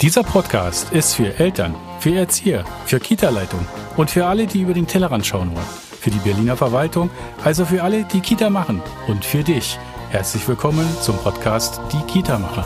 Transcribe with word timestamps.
Dieser 0.00 0.22
Podcast 0.22 0.92
ist 0.92 1.14
für 1.16 1.40
Eltern, 1.40 1.74
für 1.98 2.14
Erzieher, 2.14 2.64
für 2.86 3.00
Kita-Leitung 3.00 3.66
und 3.96 4.12
für 4.12 4.26
alle, 4.26 4.46
die 4.46 4.60
über 4.60 4.72
den 4.72 4.86
Tellerrand 4.86 5.26
schauen 5.26 5.52
wollen. 5.52 5.66
Für 6.00 6.10
die 6.10 6.18
Berliner 6.18 6.56
Verwaltung, 6.56 7.10
also 7.42 7.64
für 7.64 7.82
alle, 7.82 8.04
die 8.04 8.20
Kita 8.20 8.48
machen 8.48 8.80
und 9.08 9.24
für 9.24 9.42
dich. 9.42 9.76
Herzlich 10.10 10.46
willkommen 10.46 10.88
zum 11.02 11.16
Podcast 11.16 11.80
Die 11.92 12.12
Kita-Macher. 12.12 12.64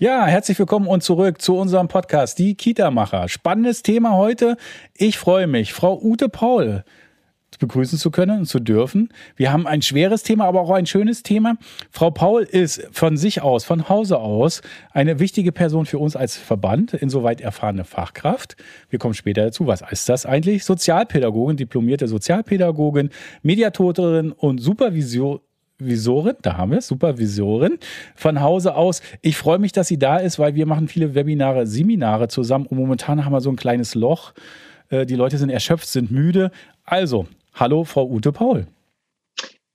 Ja, 0.00 0.26
herzlich 0.26 0.58
willkommen 0.58 0.88
und 0.88 1.04
zurück 1.04 1.40
zu 1.40 1.56
unserem 1.56 1.86
Podcast 1.86 2.40
Die 2.40 2.56
Kita-Macher. 2.56 3.28
Spannendes 3.28 3.84
Thema 3.84 4.16
heute. 4.16 4.56
Ich 4.94 5.16
freue 5.16 5.46
mich. 5.46 5.72
Frau 5.72 5.96
Ute 6.02 6.28
Paul 6.28 6.82
begrüßen 7.58 7.98
zu 7.98 8.10
können 8.10 8.40
und 8.40 8.46
zu 8.46 8.58
dürfen. 8.60 9.08
Wir 9.36 9.52
haben 9.52 9.66
ein 9.66 9.82
schweres 9.82 10.22
Thema, 10.22 10.44
aber 10.44 10.60
auch 10.60 10.70
ein 10.70 10.86
schönes 10.86 11.22
Thema. 11.22 11.56
Frau 11.90 12.10
Paul 12.10 12.42
ist 12.42 12.86
von 12.92 13.16
sich 13.16 13.42
aus, 13.42 13.64
von 13.64 13.88
Hause 13.88 14.18
aus, 14.18 14.62
eine 14.90 15.18
wichtige 15.18 15.52
Person 15.52 15.86
für 15.86 15.98
uns 15.98 16.16
als 16.16 16.36
Verband, 16.36 16.94
insoweit 16.94 17.40
erfahrene 17.40 17.84
Fachkraft. 17.84 18.56
Wir 18.90 18.98
kommen 18.98 19.14
später 19.14 19.44
dazu. 19.44 19.66
Was 19.66 19.82
ist 19.90 20.08
das 20.08 20.26
eigentlich? 20.26 20.64
Sozialpädagogin, 20.64 21.56
diplomierte 21.56 22.08
Sozialpädagogin, 22.08 23.10
Mediatorin 23.42 24.32
und 24.32 24.58
Supervision. 24.58 25.40
Visorin, 25.78 26.36
da 26.40 26.56
haben 26.56 26.70
wir 26.70 26.78
es, 26.78 26.86
Supervisorin 26.86 27.78
von 28.14 28.40
Hause 28.40 28.74
aus. 28.76 29.02
Ich 29.20 29.36
freue 29.36 29.58
mich, 29.58 29.72
dass 29.72 29.88
sie 29.88 29.98
da 29.98 30.16
ist, 30.16 30.38
weil 30.38 30.54
wir 30.54 30.64
machen 30.64 30.88
viele 30.88 31.14
Webinare, 31.14 31.66
Seminare 31.66 32.28
zusammen 32.28 32.64
und 32.64 32.78
momentan 32.78 33.26
haben 33.26 33.32
wir 33.32 33.42
so 33.42 33.50
ein 33.50 33.56
kleines 33.56 33.94
Loch. 33.94 34.32
Äh, 34.88 35.06
die 35.06 35.16
Leute 35.16 35.38
sind 35.38 35.50
erschöpft, 35.50 35.86
sind 35.86 36.10
müde. 36.10 36.50
Also, 36.86 37.26
Hallo, 37.52 37.82
Frau 37.84 38.06
Ute 38.08 38.30
Paul. 38.30 38.66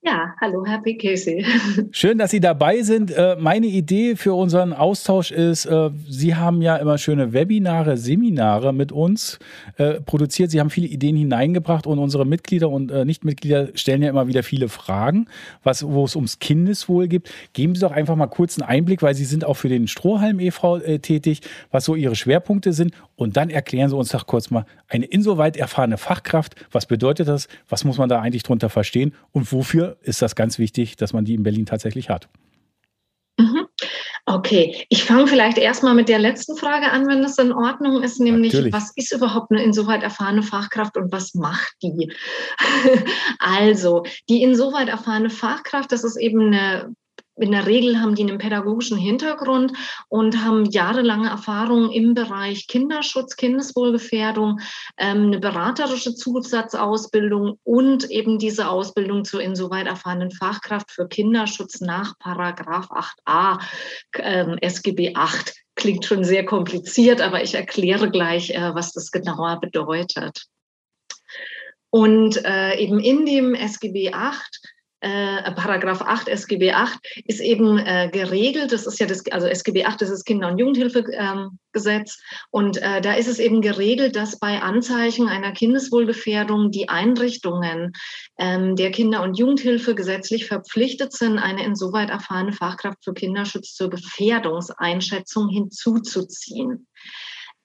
Ja, 0.04 0.34
hallo, 0.40 0.66
Happy 0.66 0.98
Casey. 0.98 1.46
Schön, 1.92 2.18
dass 2.18 2.32
Sie 2.32 2.40
dabei 2.40 2.82
sind. 2.82 3.12
Äh, 3.12 3.36
meine 3.38 3.68
Idee 3.68 4.16
für 4.16 4.34
unseren 4.34 4.72
Austausch 4.72 5.30
ist, 5.30 5.64
äh, 5.64 5.90
Sie 6.08 6.34
haben 6.34 6.60
ja 6.60 6.74
immer 6.74 6.98
schöne 6.98 7.32
Webinare, 7.32 7.96
Seminare 7.96 8.72
mit 8.72 8.90
uns 8.90 9.38
äh, 9.76 10.00
produziert. 10.00 10.50
Sie 10.50 10.58
haben 10.58 10.70
viele 10.70 10.88
Ideen 10.88 11.14
hineingebracht 11.14 11.86
und 11.86 12.00
unsere 12.00 12.26
Mitglieder 12.26 12.68
und 12.68 12.90
Nichtmitglieder 13.06 13.68
stellen 13.74 14.02
ja 14.02 14.08
immer 14.08 14.26
wieder 14.26 14.42
viele 14.42 14.68
Fragen, 14.68 15.28
was, 15.62 15.86
wo 15.86 16.04
es 16.04 16.16
ums 16.16 16.40
Kindeswohl 16.40 17.06
gibt. 17.06 17.30
Geben 17.52 17.76
Sie 17.76 17.82
doch 17.82 17.92
einfach 17.92 18.16
mal 18.16 18.26
kurz 18.26 18.58
einen 18.58 18.68
Einblick, 18.68 19.02
weil 19.02 19.14
Sie 19.14 19.24
sind 19.24 19.44
auch 19.44 19.54
für 19.54 19.68
den 19.68 19.86
Strohhalm 19.86 20.40
e.V. 20.40 20.80
tätig, 20.98 21.42
was 21.70 21.84
so 21.84 21.94
Ihre 21.94 22.16
Schwerpunkte 22.16 22.72
sind. 22.72 22.92
Und 23.14 23.36
dann 23.36 23.50
erklären 23.50 23.88
Sie 23.88 23.96
uns 23.96 24.08
doch 24.08 24.26
kurz 24.26 24.50
mal 24.50 24.66
eine 24.88 25.04
insoweit 25.04 25.56
erfahrene 25.56 25.96
Fachkraft. 25.96 26.56
Was 26.72 26.86
bedeutet 26.86 27.28
das? 27.28 27.46
Was 27.68 27.84
muss 27.84 27.98
man 27.98 28.08
da 28.08 28.20
eigentlich 28.20 28.42
drunter 28.42 28.68
verstehen? 28.68 29.14
Und 29.30 29.52
wofür 29.52 29.91
ist 30.02 30.22
das 30.22 30.34
ganz 30.34 30.58
wichtig, 30.58 30.96
dass 30.96 31.12
man 31.12 31.24
die 31.24 31.34
in 31.34 31.42
Berlin 31.42 31.66
tatsächlich 31.66 32.08
hat. 32.08 32.28
Mhm. 33.38 33.66
Okay, 34.24 34.86
ich 34.88 35.02
fange 35.02 35.26
vielleicht 35.26 35.58
erstmal 35.58 35.94
mit 35.94 36.08
der 36.08 36.20
letzten 36.20 36.56
Frage 36.56 36.90
an, 36.92 37.08
wenn 37.08 37.22
das 37.22 37.38
in 37.38 37.52
Ordnung 37.52 38.04
ist, 38.04 38.20
nämlich 38.20 38.52
Natürlich. 38.52 38.72
was 38.72 38.92
ist 38.94 39.12
überhaupt 39.12 39.50
eine 39.50 39.64
insoweit 39.64 40.04
erfahrene 40.04 40.44
Fachkraft 40.44 40.96
und 40.96 41.10
was 41.10 41.34
macht 41.34 41.74
die? 41.82 42.12
also, 43.40 44.04
die 44.28 44.42
insoweit 44.42 44.88
erfahrene 44.88 45.28
Fachkraft, 45.28 45.90
das 45.90 46.04
ist 46.04 46.16
eben 46.16 46.40
eine 46.40 46.94
in 47.36 47.52
der 47.52 47.66
Regel 47.66 47.98
haben 48.00 48.14
die 48.14 48.22
einen 48.22 48.38
pädagogischen 48.38 48.98
Hintergrund 48.98 49.72
und 50.08 50.44
haben 50.44 50.66
jahrelange 50.66 51.30
Erfahrung 51.30 51.90
im 51.90 52.12
Bereich 52.12 52.66
Kinderschutz, 52.66 53.36
Kindeswohlgefährdung, 53.36 54.60
ähm, 54.98 55.28
eine 55.28 55.38
beraterische 55.38 56.14
Zusatzausbildung 56.14 57.58
und 57.64 58.10
eben 58.10 58.38
diese 58.38 58.68
Ausbildung 58.68 59.24
zur 59.24 59.40
insoweit 59.40 59.86
erfahrenen 59.86 60.30
Fachkraft 60.30 60.90
für 60.90 61.08
Kinderschutz 61.08 61.80
nach 61.80 62.18
Paragraph 62.18 62.90
8a 62.90 63.60
ähm, 64.18 64.58
SGB 64.60 65.14
8. 65.14 65.54
Klingt 65.74 66.04
schon 66.04 66.24
sehr 66.24 66.44
kompliziert, 66.44 67.22
aber 67.22 67.42
ich 67.42 67.54
erkläre 67.54 68.10
gleich, 68.10 68.50
äh, 68.50 68.74
was 68.74 68.92
das 68.92 69.10
genauer 69.10 69.58
bedeutet. 69.58 70.44
Und 71.88 72.44
äh, 72.44 72.76
eben 72.78 73.00
in 73.00 73.24
dem 73.24 73.54
SGB 73.54 74.12
8 74.12 74.60
äh, 75.02 75.50
Paragraph 75.52 76.00
8 76.00 76.28
SGB 76.28 76.72
8 76.72 76.98
ist 77.26 77.40
eben 77.40 77.76
äh, 77.78 78.08
geregelt. 78.12 78.70
Das 78.70 78.86
ist 78.86 79.00
ja 79.00 79.06
das, 79.06 79.26
also 79.32 79.48
SGB 79.48 79.84
8 79.84 80.00
das 80.00 80.10
ist 80.10 80.24
Kinder- 80.24 80.48
und 80.48 80.58
Jugendhilfegesetz. 80.58 82.20
Und 82.50 82.76
äh, 82.80 83.00
da 83.00 83.14
ist 83.14 83.26
es 83.26 83.40
eben 83.40 83.62
geregelt, 83.62 84.14
dass 84.14 84.38
bei 84.38 84.62
Anzeichen 84.62 85.28
einer 85.28 85.50
Kindeswohlgefährdung 85.52 86.70
die 86.70 86.88
Einrichtungen 86.88 87.92
ähm, 88.38 88.76
der 88.76 88.92
Kinder- 88.92 89.24
und 89.24 89.36
Jugendhilfe 89.36 89.96
gesetzlich 89.96 90.46
verpflichtet 90.46 91.12
sind, 91.12 91.38
eine 91.38 91.64
insoweit 91.64 92.10
erfahrene 92.10 92.52
Fachkraft 92.52 93.02
für 93.02 93.12
Kinderschutz 93.12 93.74
zur 93.74 93.90
Gefährdungseinschätzung 93.90 95.48
hinzuzuziehen. 95.48 96.86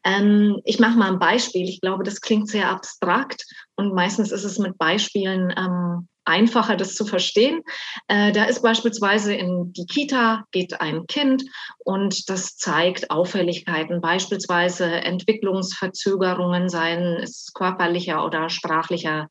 Ähm, 0.03 0.59
ich 0.65 0.79
mache 0.79 0.97
mal 0.97 1.11
ein 1.11 1.19
Beispiel. 1.19 1.69
Ich 1.69 1.81
glaube, 1.81 2.03
das 2.03 2.21
klingt 2.21 2.49
sehr 2.49 2.71
abstrakt 2.71 3.45
und 3.75 3.93
meistens 3.93 4.31
ist 4.31 4.43
es 4.43 4.57
mit 4.57 4.79
Beispielen 4.79 5.53
ähm, 5.55 6.07
einfacher, 6.27 6.75
das 6.75 6.95
zu 6.95 7.05
verstehen. 7.05 7.61
Äh, 8.07 8.31
da 8.31 8.45
ist 8.45 8.61
beispielsweise 8.61 9.33
in 9.33 9.73
die 9.73 9.85
Kita 9.85 10.45
geht 10.51 10.79
ein 10.81 11.07
Kind 11.07 11.43
und 11.79 12.29
das 12.29 12.57
zeigt 12.57 13.09
Auffälligkeiten, 13.09 14.01
beispielsweise 14.01 14.85
Entwicklungsverzögerungen, 14.85 16.69
seien 16.69 17.17
es 17.21 17.51
körperlicher 17.53 18.25
oder 18.25 18.49
sprachlicher 18.49 19.29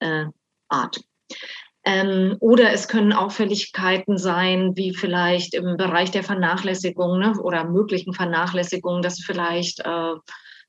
äh, 0.00 0.26
Art. 0.68 1.00
Ähm, 1.86 2.36
oder 2.40 2.72
es 2.72 2.88
können 2.88 3.12
Auffälligkeiten 3.12 4.16
sein, 4.16 4.72
wie 4.74 4.94
vielleicht 4.94 5.54
im 5.54 5.76
Bereich 5.76 6.10
der 6.10 6.22
Vernachlässigung 6.22 7.18
ne, 7.18 7.34
oder 7.40 7.64
möglichen 7.64 8.14
Vernachlässigung, 8.14 9.02
dass 9.02 9.20
vielleicht 9.20 9.80
äh, 9.80 10.14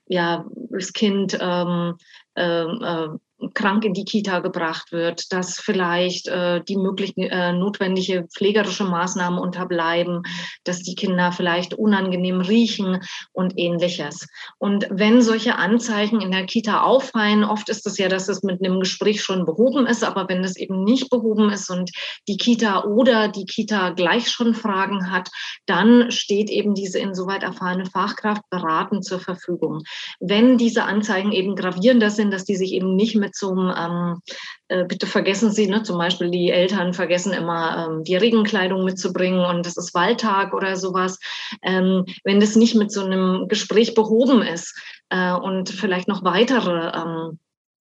ja, 0.08 0.46
das 0.72 0.94
Kind 0.94 1.38
ähm, 1.40 1.96
äh, 2.36 2.64
äh, 2.64 3.10
krank 3.54 3.86
in 3.86 3.94
die 3.94 4.06
Kita 4.06 4.40
gebracht 4.40 4.92
wird, 4.92 5.32
dass 5.32 5.60
vielleicht 5.60 6.28
äh, 6.28 6.62
die 6.64 6.78
möglichen 6.78 7.24
äh, 7.24 7.54
notwendige 7.54 8.28
pflegerische 8.34 8.86
Maßnahmen 8.86 9.40
unterbleiben, 9.40 10.24
dass 10.64 10.82
die 10.82 10.96
Kinder 10.96 11.32
vielleicht 11.32 11.74
unangenehm 11.74 12.42
riechen 12.42 13.02
und 13.34 13.54
ähnliches. 13.58 14.28
Und 14.58 14.88
wenn 14.90 15.22
solche 15.22 15.56
Anzeichen 15.56 16.22
in 16.22 16.32
der 16.32 16.46
Kita 16.46 16.82
auffallen, 16.82 17.44
oft 17.44 17.70
ist 17.70 17.86
es 17.86 17.98
ja, 17.98 18.10
dass 18.10 18.30
es 18.30 18.44
mit 18.44 18.64
einem 18.64 18.80
Gespräch 18.80 19.22
schon 19.22 19.46
behoben 19.46 19.86
ist, 19.86 20.04
aber 20.04 20.28
wenn 20.30 20.44
es 20.44 20.56
eben 20.56 20.84
nicht 20.84 21.10
behoben 21.10 21.50
ist 21.50 21.70
und 21.70 21.92
die 22.28 22.38
Kita 22.38 22.84
oder 22.84 23.28
die 23.28 23.46
Kita 23.46 23.92
gleich 23.92 24.30
schon 24.30 24.54
Fragen 24.54 25.12
hat, 25.12 25.30
dann 25.66 26.12
steht 26.12 26.50
eben 26.50 26.74
diese 26.74 27.00
insoweit 27.00 27.44
erfahrene 27.44 27.86
Fachkraft 27.86 28.42
beratend 28.50 29.06
zur 29.06 29.20
Verfügung. 29.20 29.84
Wenn 30.20 30.58
diese 30.58 30.84
Anzeigen 30.84 31.32
eben 31.32 31.56
gravierender 31.56 32.10
sind, 32.10 32.32
dass 32.32 32.46
die 32.46 32.56
sich 32.56 32.74
eben 32.74 32.96
nicht 32.96 33.16
mit 33.16 33.35
zum, 33.36 33.74
ähm, 33.78 34.22
äh, 34.68 34.86
bitte 34.86 35.08
vergessen 35.08 35.52
Sie, 35.52 35.68
ne, 35.68 35.84
zum 35.84 35.98
Beispiel 35.98 36.32
die 36.32 36.50
Eltern 36.50 36.94
vergessen 36.94 37.34
immer 37.34 37.88
ähm, 37.88 38.04
die 38.04 38.16
Regenkleidung 38.16 38.84
mitzubringen 38.84 39.46
und 39.46 39.66
es 39.68 39.78
ist 39.78 39.94
Waldtag 39.94 40.54
oder 40.54 40.76
sowas. 40.76 41.20
Ähm, 41.62 42.06
wenn 42.24 42.40
das 42.40 42.56
nicht 42.56 42.76
mit 42.76 42.92
so 42.92 43.04
einem 43.04 43.48
Gespräch 43.48 43.94
behoben 43.94 44.42
ist 44.42 44.78
äh, 45.10 45.34
und 45.34 45.70
vielleicht 45.70 46.08
noch 46.08 46.24
weitere 46.24 46.92
ähm, 46.96 47.40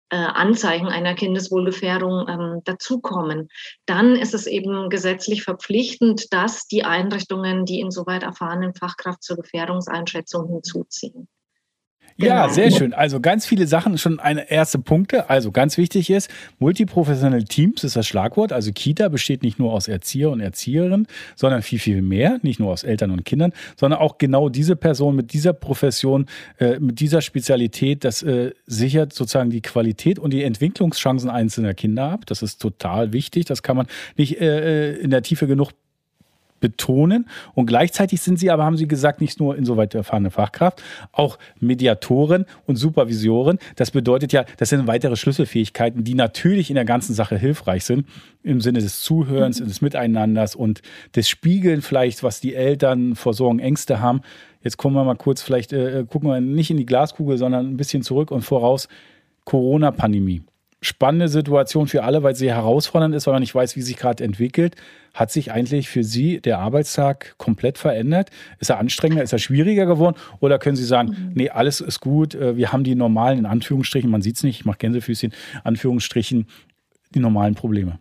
äh, 0.09 0.17
Anzeichen 0.17 0.87
einer 0.87 1.15
Kindeswohlgefährdung 1.15 2.27
ähm, 2.27 2.61
dazukommen, 2.65 3.49
dann 3.87 4.15
ist 4.15 4.33
es 4.33 4.45
eben 4.45 4.89
gesetzlich 4.89 5.43
verpflichtend, 5.43 6.31
dass 6.31 6.67
die 6.67 6.83
Einrichtungen 6.83 7.65
die 7.65 7.79
insoweit 7.79 8.21
erfahrenen 8.21 8.75
Fachkraft 8.75 9.23
zur 9.23 9.37
Gefährdungseinschätzung 9.37 10.47
hinzuziehen. 10.47 11.27
Ja, 12.17 12.43
genau. 12.43 12.53
sehr 12.53 12.71
schön. 12.71 12.93
Also 12.93 13.19
ganz 13.19 13.45
viele 13.45 13.67
Sachen, 13.67 13.97
schon 13.97 14.19
eine 14.19 14.49
erste 14.49 14.79
Punkte. 14.79 15.29
Also 15.29 15.51
ganz 15.51 15.77
wichtig 15.77 16.09
ist, 16.09 16.29
multiprofessionelle 16.59 17.45
Teams 17.45 17.83
ist 17.83 17.95
das 17.95 18.07
Schlagwort. 18.07 18.51
Also 18.51 18.71
Kita 18.71 19.09
besteht 19.09 19.43
nicht 19.43 19.59
nur 19.59 19.73
aus 19.73 19.87
Erzieher 19.87 20.29
und 20.29 20.39
Erzieherinnen, 20.39 21.07
sondern 21.35 21.61
viel, 21.61 21.79
viel 21.79 22.01
mehr. 22.01 22.39
Nicht 22.41 22.59
nur 22.59 22.71
aus 22.71 22.83
Eltern 22.83 23.11
und 23.11 23.25
Kindern, 23.25 23.53
sondern 23.75 23.99
auch 23.99 24.17
genau 24.17 24.49
diese 24.49 24.75
Person 24.75 25.15
mit 25.15 25.33
dieser 25.33 25.53
Profession, 25.53 26.27
äh, 26.59 26.79
mit 26.79 26.99
dieser 26.99 27.21
Spezialität, 27.21 28.03
das 28.03 28.21
äh, 28.23 28.51
sichert 28.65 29.13
sozusagen 29.13 29.49
die 29.49 29.61
Qualität 29.61 30.19
und 30.19 30.31
die 30.31 30.43
Entwicklungschancen 30.43 31.29
einzelner 31.29 31.73
Kinder 31.73 32.09
ab. 32.09 32.25
Das 32.27 32.41
ist 32.41 32.61
total 32.61 33.13
wichtig. 33.13 33.45
Das 33.45 33.63
kann 33.63 33.77
man 33.77 33.87
nicht 34.17 34.39
äh, 34.39 34.93
äh 34.93 35.03
in 35.03 35.09
der 35.09 35.23
Tiefe 35.23 35.47
genug 35.47 35.71
betonen. 36.63 37.27
Und 37.55 37.65
gleichzeitig 37.65 38.21
sind 38.21 38.39
sie 38.39 38.49
aber, 38.49 38.63
haben 38.63 38.77
sie 38.77 38.87
gesagt, 38.87 39.19
nicht 39.19 39.37
nur 39.37 39.57
insoweit 39.57 39.93
erfahrene 39.93 40.31
Fachkraft, 40.31 40.81
auch 41.11 41.37
Mediatoren 41.59 42.45
und 42.65 42.77
Supervisoren. 42.77 43.59
Das 43.75 43.91
bedeutet 43.91 44.31
ja, 44.31 44.45
das 44.55 44.69
sind 44.69 44.87
weitere 44.87 45.17
Schlüsselfähigkeiten, 45.17 46.05
die 46.05 46.15
natürlich 46.15 46.69
in 46.69 46.75
der 46.75 46.85
ganzen 46.85 47.13
Sache 47.13 47.37
hilfreich 47.37 47.83
sind, 47.83 48.07
im 48.43 48.61
Sinne 48.61 48.79
des 48.79 49.01
Zuhörens, 49.01 49.59
mhm. 49.59 49.67
des 49.67 49.81
Miteinanders 49.81 50.55
und 50.55 50.81
des 51.17 51.27
Spiegeln 51.27 51.81
vielleicht, 51.81 52.23
was 52.23 52.39
die 52.39 52.55
Eltern 52.55 53.15
vor 53.15 53.33
Sorgen, 53.33 53.59
Ängste 53.59 53.99
haben. 53.99 54.21
Jetzt 54.63 54.77
kommen 54.77 54.95
wir 54.95 55.03
mal 55.03 55.15
kurz, 55.15 55.41
vielleicht 55.41 55.73
äh, 55.73 56.05
gucken 56.09 56.29
wir 56.29 56.39
nicht 56.39 56.71
in 56.71 56.77
die 56.77 56.85
Glaskugel, 56.85 57.37
sondern 57.37 57.67
ein 57.67 57.77
bisschen 57.77 58.03
zurück 58.03 58.31
und 58.31 58.43
voraus. 58.43 58.87
Corona-Pandemie. 59.43 60.43
Spannende 60.83 61.27
Situation 61.27 61.87
für 61.87 62.03
alle, 62.03 62.23
weil 62.23 62.35
sie 62.35 62.49
herausfordernd 62.49 63.15
ist, 63.15 63.25
weil 63.25 63.33
man 63.33 63.41
nicht 63.41 63.55
weiß, 63.55 63.75
wie 63.75 63.81
sich 63.81 63.97
gerade 63.97 64.23
entwickelt. 64.23 64.75
Hat 65.13 65.31
sich 65.31 65.51
eigentlich 65.51 65.89
für 65.89 66.03
Sie 66.03 66.41
der 66.41 66.59
Arbeitstag 66.59 67.35
komplett 67.37 67.77
verändert? 67.77 68.29
Ist 68.59 68.69
er 68.69 68.79
anstrengender? 68.79 69.23
Ist 69.23 69.33
er 69.33 69.39
schwieriger 69.39 69.85
geworden? 69.85 70.15
Oder 70.39 70.57
können 70.59 70.75
Sie 70.75 70.85
sagen, 70.85 71.09
mhm. 71.09 71.31
nee, 71.35 71.49
alles 71.49 71.81
ist 71.81 71.99
gut, 71.99 72.35
äh, 72.35 72.57
wir 72.57 72.71
haben 72.71 72.83
die 72.83 72.95
normalen, 72.95 73.39
in 73.39 73.45
Anführungsstrichen, 73.45 74.09
man 74.09 74.21
sieht 74.21 74.37
es 74.37 74.43
nicht, 74.43 74.61
ich 74.61 74.65
mache 74.65 74.79
Gänsefüßchen, 74.79 75.33
Anführungsstrichen, 75.63 76.47
die 77.13 77.19
normalen 77.19 77.55
Probleme? 77.55 77.99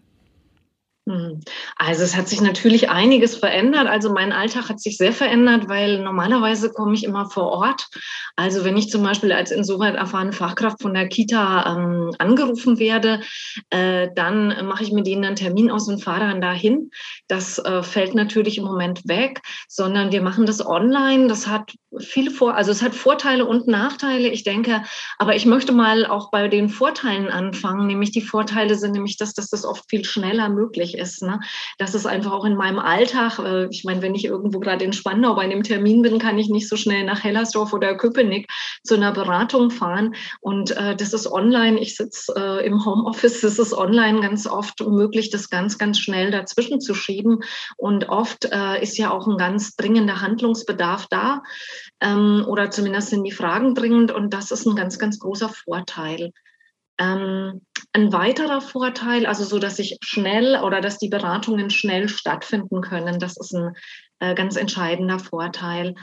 Hm. 1.08 1.40
Also 1.76 2.04
es 2.04 2.14
hat 2.14 2.28
sich 2.28 2.40
natürlich 2.40 2.88
einiges 2.88 3.34
verändert. 3.34 3.88
Also 3.88 4.12
mein 4.12 4.32
Alltag 4.32 4.68
hat 4.68 4.80
sich 4.80 4.96
sehr 4.96 5.12
verändert, 5.12 5.68
weil 5.68 5.98
normalerweise 5.98 6.70
komme 6.70 6.94
ich 6.94 7.02
immer 7.02 7.28
vor 7.28 7.48
Ort. 7.48 7.88
Also 8.36 8.64
wenn 8.64 8.76
ich 8.76 8.88
zum 8.88 9.02
Beispiel 9.02 9.32
als 9.32 9.50
insoweit 9.50 9.96
erfahrene 9.96 10.32
Fachkraft 10.32 10.80
von 10.80 10.94
der 10.94 11.08
Kita 11.08 11.76
ähm, 11.76 12.14
angerufen 12.18 12.78
werde, 12.78 13.20
äh, 13.70 14.10
dann 14.14 14.64
mache 14.66 14.84
ich 14.84 14.92
mit 14.92 15.08
denen 15.08 15.24
einen 15.24 15.36
Termin 15.36 15.72
aus 15.72 15.88
und 15.88 16.04
fahre 16.04 16.20
dann 16.20 16.40
dahin. 16.40 16.90
Das 17.26 17.58
äh, 17.58 17.82
fällt 17.82 18.14
natürlich 18.14 18.58
im 18.58 18.64
Moment 18.64 19.08
weg, 19.08 19.42
sondern 19.66 20.12
wir 20.12 20.22
machen 20.22 20.46
das 20.46 20.64
online. 20.64 21.26
Das 21.26 21.48
hat 21.48 21.72
viele 21.98 22.30
Vor, 22.30 22.54
also 22.54 22.70
es 22.70 22.80
hat 22.80 22.94
Vorteile 22.94 23.44
und 23.44 23.66
Nachteile. 23.66 24.28
Ich 24.28 24.44
denke, 24.44 24.84
aber 25.18 25.34
ich 25.34 25.46
möchte 25.46 25.72
mal 25.72 26.06
auch 26.06 26.30
bei 26.30 26.46
den 26.46 26.68
Vorteilen 26.68 27.28
anfangen. 27.28 27.88
Nämlich 27.88 28.12
die 28.12 28.22
Vorteile 28.22 28.76
sind 28.76 28.92
nämlich, 28.92 29.16
dass, 29.16 29.34
dass 29.34 29.50
das 29.50 29.64
oft 29.64 29.90
viel 29.90 30.04
schneller 30.04 30.48
möglich 30.48 30.91
möglich 30.92 30.98
ist. 30.98 31.22
Ne? 31.22 31.40
Das 31.78 31.94
ist 31.94 32.06
einfach 32.06 32.32
auch 32.32 32.44
in 32.44 32.56
meinem 32.56 32.78
Alltag. 32.78 33.38
Äh, 33.38 33.66
ich 33.70 33.84
meine, 33.84 34.02
wenn 34.02 34.14
ich 34.14 34.24
irgendwo 34.24 34.60
gerade 34.60 34.84
in 34.84 34.92
Spandau 34.92 35.34
bei 35.34 35.42
einem 35.42 35.62
Termin 35.62 36.02
bin, 36.02 36.18
kann 36.18 36.38
ich 36.38 36.48
nicht 36.48 36.68
so 36.68 36.76
schnell 36.76 37.04
nach 37.04 37.24
Hellersdorf 37.24 37.72
oder 37.72 37.96
Köpenick 37.96 38.48
zu 38.82 38.94
einer 38.94 39.12
Beratung 39.12 39.70
fahren. 39.70 40.14
Und 40.40 40.76
äh, 40.76 40.96
das 40.96 41.12
ist 41.12 41.30
online. 41.30 41.78
Ich 41.78 41.96
sitze 41.96 42.32
äh, 42.36 42.66
im 42.66 42.84
Homeoffice. 42.84 43.40
Das 43.40 43.58
ist 43.58 43.72
online 43.72 44.20
ganz 44.20 44.46
oft 44.46 44.80
möglich, 44.80 45.30
das 45.30 45.50
ganz, 45.50 45.78
ganz 45.78 45.98
schnell 45.98 46.30
dazwischen 46.30 46.80
zu 46.80 46.94
schieben. 46.94 47.40
Und 47.76 48.08
oft 48.08 48.46
äh, 48.46 48.82
ist 48.82 48.98
ja 48.98 49.10
auch 49.10 49.26
ein 49.26 49.36
ganz 49.36 49.76
dringender 49.76 50.20
Handlungsbedarf 50.20 51.06
da. 51.08 51.42
Ähm, 52.00 52.44
oder 52.46 52.70
zumindest 52.70 53.10
sind 53.10 53.24
die 53.24 53.32
Fragen 53.32 53.74
dringend. 53.74 54.12
Und 54.12 54.32
das 54.34 54.50
ist 54.50 54.66
ein 54.66 54.76
ganz, 54.76 54.98
ganz 54.98 55.18
großer 55.18 55.48
Vorteil. 55.48 56.32
Ähm, 56.98 57.62
ein 57.92 58.12
weiterer 58.12 58.60
Vorteil, 58.60 59.26
also 59.26 59.44
so, 59.44 59.58
dass 59.58 59.78
ich 59.78 59.98
schnell 60.02 60.60
oder 60.62 60.80
dass 60.80 60.98
die 60.98 61.08
Beratungen 61.08 61.70
schnell 61.70 62.08
stattfinden 62.08 62.80
können, 62.80 63.18
das 63.18 63.36
ist 63.36 63.54
ein 63.54 63.74
ganz 64.34 64.56
entscheidender 64.56 65.18
Vorteil. 65.18 65.94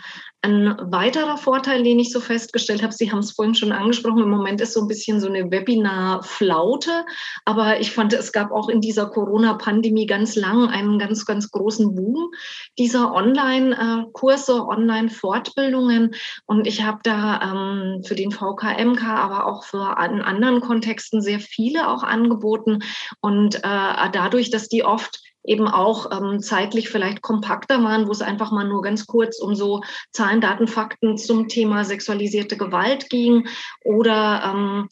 Ein 0.42 0.78
weiterer 0.80 1.36
Vorteil, 1.38 1.84
den 1.84 2.00
ich 2.00 2.14
so 2.14 2.22
festgestellt 2.22 2.82
habe, 2.82 2.94
Sie 2.94 3.12
haben 3.12 3.20
es 3.20 3.34
vorhin 3.34 3.56
schon 3.56 3.74
angesprochen, 3.74 4.24
im 4.24 4.30
Moment 4.30 4.62
ist 4.62 4.74
so 4.74 4.80
ein 4.80 4.88
bisschen 4.88 5.20
so 5.20 5.28
eine 5.28 5.52
Webinar-Flaute, 5.52 7.06
aber 7.44 7.82
ich 7.82 7.92
fand, 7.92 8.14
es 8.14 8.32
gab 8.32 8.52
auch 8.52 8.70
in 8.70 8.80
dieser 8.80 9.08
Corona-Pandemie 9.08 10.06
ganz 10.06 10.38
lang 10.38 10.70
einen 10.70 10.98
ganz, 10.98 11.26
ganz 11.26 11.52
großen 11.52 11.94
Boom 11.94 12.32
dieser 12.78 13.14
Online-Kurse, 13.14 14.66
Online-Fortbildungen 14.66 16.16
und 16.46 16.68
ich 16.68 16.84
habe 16.84 17.00
da 17.04 17.42
ähm, 17.42 18.04
für 18.06 18.16
den 18.16 18.32
VKMK, 18.32 19.04
aber 19.04 19.46
auch 19.46 19.66
für 19.66 19.98
in 20.10 20.22
anderen 20.22 20.62
Kontexten 20.62 21.22
sehr 21.22 21.42
viele 21.42 21.90
auch 21.90 22.04
angeboten 22.04 22.80
und 23.20 23.56
äh, 23.56 24.10
dadurch, 24.14 24.52
dass 24.52 24.70
die 24.70 24.86
oft 24.86 25.20
eben 25.44 25.68
auch 25.68 26.12
ähm, 26.12 26.40
zeitlich 26.42 26.90
vielleicht 26.90 27.22
kompakter 27.22 27.84
waren, 27.84 28.08
wo 28.08 28.12
es 28.12 28.22
einfach 28.22 28.52
mal 28.52 28.68
nur 28.68 28.82
ganz 28.82 29.08
kurz 29.08 29.40
um 29.40 29.56
so 29.56 29.82
Zahlen, 30.12 30.42
Daten, 30.42 30.68
Fakten 30.68 31.18
zum 31.18 31.48
Thema 31.48 31.86
sexualisierte 31.86 32.58
Gewalt 32.58 33.10
ging 33.10 33.48
oder 33.84 34.44
ähm, 34.46 34.90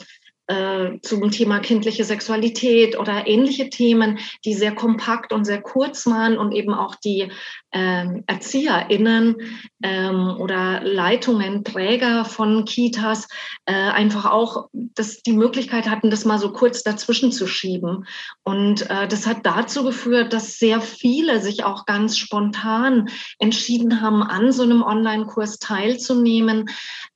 äh, 0.47 0.99
zum 1.01 1.29
Thema 1.31 1.59
kindliche 1.59 2.03
Sexualität 2.03 2.97
oder 2.97 3.27
ähnliche 3.27 3.69
Themen, 3.69 4.19
die 4.45 4.53
sehr 4.53 4.73
kompakt 4.73 5.33
und 5.33 5.45
sehr 5.45 5.61
kurz 5.61 6.05
waren 6.07 6.37
und 6.37 6.53
eben 6.53 6.73
auch 6.73 6.95
die 6.95 7.31
ähm, 7.73 8.23
ErzieherInnen 8.27 9.35
ähm, 9.83 10.35
oder 10.39 10.81
Leitungen, 10.83 11.63
Träger 11.63 12.25
von 12.25 12.65
Kitas 12.65 13.27
äh, 13.65 13.73
einfach 13.73 14.25
auch 14.25 14.69
das, 14.73 15.21
die 15.21 15.33
Möglichkeit 15.33 15.89
hatten, 15.89 16.09
das 16.09 16.25
mal 16.25 16.39
so 16.39 16.53
kurz 16.53 16.81
dazwischen 16.83 17.31
zu 17.31 17.45
schieben. 17.45 18.05
Und 18.43 18.89
äh, 18.89 19.07
das 19.07 19.27
hat 19.27 19.45
dazu 19.45 19.83
geführt, 19.83 20.31
dass 20.31 20.57
sehr 20.59 20.79
viele 20.81 21.41
sich 21.41 21.65
auch 21.65 21.85
ganz 21.85 22.17
spontan 22.17 23.09
entschieden 23.39 24.01
haben, 24.01 24.23
an 24.23 24.51
so 24.51 24.63
einem 24.63 24.81
Online-Kurs 24.81 25.59
teilzunehmen. 25.59 26.69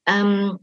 Ähm, 0.06 0.60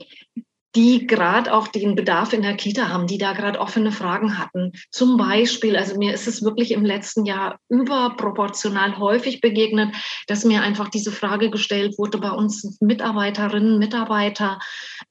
die 0.78 1.08
gerade 1.08 1.52
auch 1.52 1.66
den 1.66 1.96
Bedarf 1.96 2.32
in 2.32 2.42
der 2.42 2.54
Kita 2.54 2.88
haben, 2.88 3.08
die 3.08 3.18
da 3.18 3.32
gerade 3.32 3.58
offene 3.58 3.90
Fragen 3.90 4.38
hatten. 4.38 4.70
Zum 4.92 5.16
Beispiel, 5.16 5.76
also 5.76 5.98
mir 5.98 6.14
ist 6.14 6.28
es 6.28 6.44
wirklich 6.44 6.70
im 6.70 6.84
letzten 6.84 7.26
Jahr 7.26 7.58
überproportional 7.68 8.96
häufig 8.96 9.40
begegnet, 9.40 9.92
dass 10.28 10.44
mir 10.44 10.62
einfach 10.62 10.88
diese 10.88 11.10
Frage 11.10 11.50
gestellt 11.50 11.98
wurde 11.98 12.18
bei 12.18 12.30
uns 12.30 12.78
Mitarbeiterinnen, 12.80 13.80
Mitarbeiter, 13.80 14.60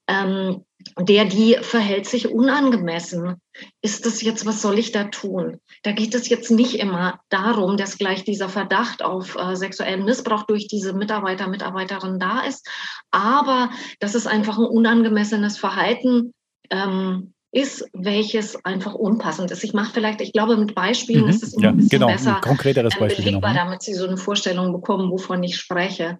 ähm, 0.07 0.63
der, 0.99 1.25
die 1.25 1.57
verhält 1.61 2.07
sich 2.07 2.29
unangemessen. 2.29 3.41
Ist 3.81 4.05
das 4.05 4.21
jetzt, 4.21 4.45
was 4.45 4.61
soll 4.61 4.77
ich 4.77 4.91
da 4.91 5.05
tun? 5.05 5.59
Da 5.83 5.91
geht 5.91 6.13
es 6.13 6.29
jetzt 6.29 6.51
nicht 6.51 6.79
immer 6.79 7.19
darum, 7.29 7.77
dass 7.77 7.97
gleich 7.97 8.23
dieser 8.23 8.49
Verdacht 8.49 9.03
auf 9.03 9.35
äh, 9.35 9.55
sexuellen 9.55 10.05
Missbrauch 10.05 10.43
durch 10.43 10.67
diese 10.67 10.93
Mitarbeiter, 10.93 11.47
Mitarbeiterin 11.47 12.19
da 12.19 12.41
ist, 12.41 12.67
aber 13.11 13.69
dass 13.99 14.15
es 14.15 14.27
einfach 14.27 14.57
ein 14.57 14.65
unangemessenes 14.65 15.57
Verhalten 15.57 16.33
ähm, 16.69 17.33
ist, 17.51 17.85
welches 17.93 18.63
einfach 18.65 18.93
unpassend 18.93 19.51
ist. 19.51 19.63
Ich 19.63 19.73
mache 19.73 19.93
vielleicht, 19.93 20.21
ich 20.21 20.33
glaube, 20.33 20.57
mit 20.57 20.75
Beispielen 20.75 21.23
mhm. 21.23 21.29
ist 21.29 21.43
es 21.43 21.53
immer 21.53 21.63
ja, 21.63 21.69
ein 21.69 21.77
bisschen 21.77 21.89
genau, 21.89 22.07
besser, 22.07 22.35
ein 22.35 22.41
konkreteres 22.41 22.95
äh, 22.95 22.99
Beispiel 22.99 23.25
belegbar, 23.25 23.53
genau. 23.53 23.63
damit 23.63 23.81
Sie 23.81 23.93
so 23.93 24.05
eine 24.05 24.17
Vorstellung 24.17 24.73
bekommen, 24.73 25.09
wovon 25.09 25.41
ich 25.43 25.57
spreche. 25.57 26.19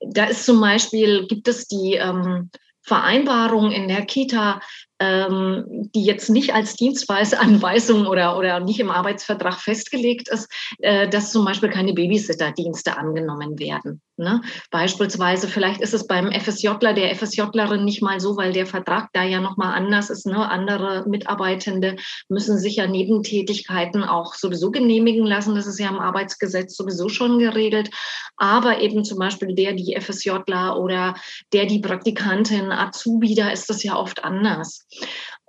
Da 0.00 0.24
ist 0.24 0.44
zum 0.44 0.60
Beispiel, 0.60 1.26
gibt 1.26 1.48
es 1.48 1.66
die 1.68 1.94
ähm, 1.94 2.50
Vereinbarung 2.88 3.70
in 3.70 3.86
der 3.86 4.04
Kita, 4.06 4.60
ähm, 5.00 5.90
die 5.94 6.04
jetzt 6.04 6.30
nicht 6.30 6.54
als 6.54 6.74
Dienstweisanweisung 6.74 8.06
oder, 8.06 8.36
oder 8.36 8.60
nicht 8.60 8.80
im 8.80 8.90
Arbeitsvertrag 8.90 9.60
festgelegt 9.60 10.28
ist, 10.28 10.48
äh, 10.78 11.08
dass 11.08 11.32
zum 11.32 11.44
Beispiel 11.44 11.70
keine 11.70 11.92
Babysitterdienste 11.92 12.96
angenommen 12.96 13.58
werden. 13.58 14.00
Ne? 14.18 14.42
Beispielsweise, 14.72 15.46
vielleicht 15.46 15.80
ist 15.80 15.94
es 15.94 16.08
beim 16.08 16.32
FSJler, 16.32 16.92
der 16.92 17.14
FSJlerin 17.14 17.84
nicht 17.84 18.02
mal 18.02 18.18
so, 18.18 18.36
weil 18.36 18.52
der 18.52 18.66
Vertrag 18.66 19.10
da 19.12 19.22
ja 19.22 19.40
nochmal 19.40 19.74
anders 19.74 20.10
ist. 20.10 20.26
Ne? 20.26 20.50
Andere 20.50 21.08
Mitarbeitende 21.08 21.94
müssen 22.28 22.58
sich 22.58 22.76
ja 22.76 22.88
Nebentätigkeiten 22.88 24.02
auch 24.02 24.34
sowieso 24.34 24.72
genehmigen 24.72 25.24
lassen. 25.24 25.54
Das 25.54 25.68
ist 25.68 25.78
ja 25.78 25.88
im 25.88 26.00
Arbeitsgesetz 26.00 26.76
sowieso 26.76 27.08
schon 27.08 27.38
geregelt. 27.38 27.90
Aber 28.36 28.80
eben 28.80 29.04
zum 29.04 29.20
Beispiel 29.20 29.54
der, 29.54 29.74
die 29.74 29.96
FSJler 29.96 30.80
oder 30.80 31.14
der, 31.52 31.66
die 31.66 31.78
Praktikantin, 31.78 32.72
Azubi, 32.72 33.36
da 33.36 33.50
ist 33.50 33.70
das 33.70 33.84
ja 33.84 33.96
oft 33.96 34.24
anders. 34.24 34.87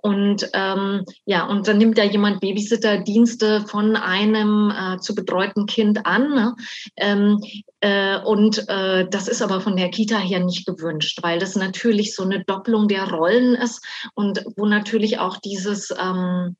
Und 0.02 0.48
ähm, 0.54 1.04
ja, 1.26 1.46
und 1.46 1.68
dann 1.68 1.78
nimmt 1.78 1.98
ja 1.98 2.04
jemand 2.04 2.40
Babysitterdienste 2.40 3.66
von 3.66 3.96
einem 3.96 4.70
äh, 4.70 4.98
zu 4.98 5.14
betreuten 5.14 5.66
Kind 5.66 6.06
an. 6.06 6.30
Ne? 6.30 6.56
Ähm, 6.96 7.42
äh, 7.80 8.18
und 8.18 8.66
äh, 8.68 9.06
das 9.10 9.28
ist 9.28 9.42
aber 9.42 9.60
von 9.60 9.76
der 9.76 9.90
Kita 9.90 10.18
her 10.18 10.40
nicht 10.40 10.66
gewünscht, 10.66 11.18
weil 11.22 11.38
das 11.38 11.54
natürlich 11.54 12.14
so 12.14 12.22
eine 12.22 12.44
Doppelung 12.44 12.88
der 12.88 13.10
Rollen 13.10 13.54
ist 13.54 13.84
und 14.14 14.42
wo 14.56 14.64
natürlich 14.64 15.18
auch 15.18 15.36
dieses 15.36 15.90
ähm, 15.90 16.56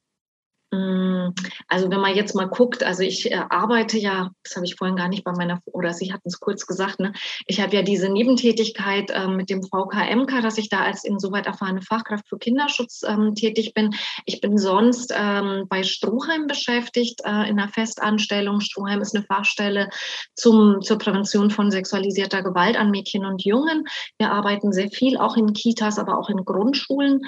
also 0.73 1.91
wenn 1.91 2.01
man 2.01 2.15
jetzt 2.15 2.35
mal 2.37 2.49
guckt, 2.49 2.85
also 2.85 3.03
ich 3.03 3.31
äh, 3.31 3.41
arbeite 3.49 3.99
ja, 3.99 4.31
das 4.45 4.55
habe 4.55 4.67
ich 4.67 4.77
vorhin 4.77 4.97
gar 4.97 5.09
nicht 5.09 5.25
bei 5.25 5.33
meiner, 5.33 5.61
oder 5.67 5.93
Sie 5.93 6.13
hatten 6.13 6.29
es 6.29 6.39
kurz 6.39 6.65
gesagt, 6.65 7.01
ne? 7.01 7.13
ich 7.47 7.61
habe 7.61 7.75
ja 7.75 7.83
diese 7.83 8.09
Nebentätigkeit 8.09 9.11
äh, 9.11 9.27
mit 9.27 9.51
dem 9.51 9.63
VKMK, 9.65 10.43
dass 10.43 10.59
ich 10.59 10.69
da 10.69 10.83
als 10.83 11.03
insoweit 11.05 11.47
erfahrene 11.47 11.83
Fachkraft 11.83 12.29
für 12.29 12.39
Kinderschutz 12.39 13.03
ähm, 13.05 13.35
tätig 13.35 13.75
bin. 13.75 13.95
Ich 14.27 14.41
bin 14.41 14.59
sonst 14.59 15.13
ähm, 15.17 15.67
bei 15.69 15.83
Stroheim 15.83 16.47
beschäftigt, 16.47 17.21
äh, 17.25 17.49
in 17.49 17.59
einer 17.59 17.69
Festanstellung. 17.69 18.61
Stroheim 18.61 19.01
ist 19.01 19.17
eine 19.17 19.25
Fachstelle 19.25 19.89
zum, 20.37 20.83
zur 20.83 20.99
Prävention 20.99 21.51
von 21.51 21.73
sexualisierter 21.73 22.45
Gewalt 22.45 22.77
an 22.77 22.93
Mädchen 22.93 23.25
und 23.25 23.45
Jungen. 23.45 23.87
Wir 24.19 24.31
arbeiten 24.31 24.73
sehr 24.73 24.91
viel, 24.91 25.19
auch 25.19 25.37
in 25.37 25.53
Kitas, 25.53 25.99
aber 25.99 26.17
auch 26.17 26.29
in 26.29 26.45
Grundschulen. 26.45 27.23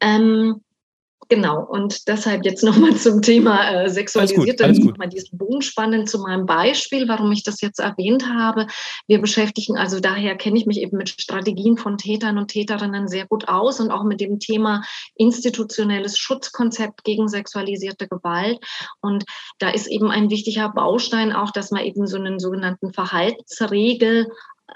Ähm, 0.00 0.60
Genau, 1.28 1.64
und 1.64 2.06
deshalb 2.06 2.44
jetzt 2.44 2.62
nochmal 2.62 2.94
zum 2.96 3.22
Thema 3.22 3.70
äh, 3.70 3.88
sexualisierte, 3.88 4.70
nochmal 4.72 5.08
diesen 5.08 5.38
Bogen 5.38 5.62
spannend 5.62 6.08
zu 6.08 6.18
meinem 6.18 6.46
Beispiel, 6.46 7.08
warum 7.08 7.32
ich 7.32 7.42
das 7.42 7.60
jetzt 7.60 7.80
erwähnt 7.80 8.28
habe. 8.28 8.66
Wir 9.06 9.20
beschäftigen, 9.20 9.76
also 9.76 10.00
daher 10.00 10.36
kenne 10.36 10.58
ich 10.58 10.66
mich 10.66 10.78
eben 10.80 10.96
mit 10.96 11.08
Strategien 11.08 11.78
von 11.78 11.96
Tätern 11.96 12.36
und 12.36 12.48
Täterinnen 12.48 13.08
sehr 13.08 13.26
gut 13.26 13.48
aus 13.48 13.80
und 13.80 13.90
auch 13.90 14.04
mit 14.04 14.20
dem 14.20 14.38
Thema 14.38 14.82
institutionelles 15.14 16.18
Schutzkonzept 16.18 17.04
gegen 17.04 17.28
sexualisierte 17.28 18.06
Gewalt. 18.06 18.58
Und 19.00 19.24
da 19.58 19.70
ist 19.70 19.86
eben 19.86 20.10
ein 20.10 20.30
wichtiger 20.30 20.68
Baustein 20.68 21.32
auch, 21.32 21.50
dass 21.50 21.70
man 21.70 21.84
eben 21.84 22.06
so 22.06 22.16
einen 22.16 22.38
sogenannten 22.38 22.92
Verhaltensregel 22.92 24.28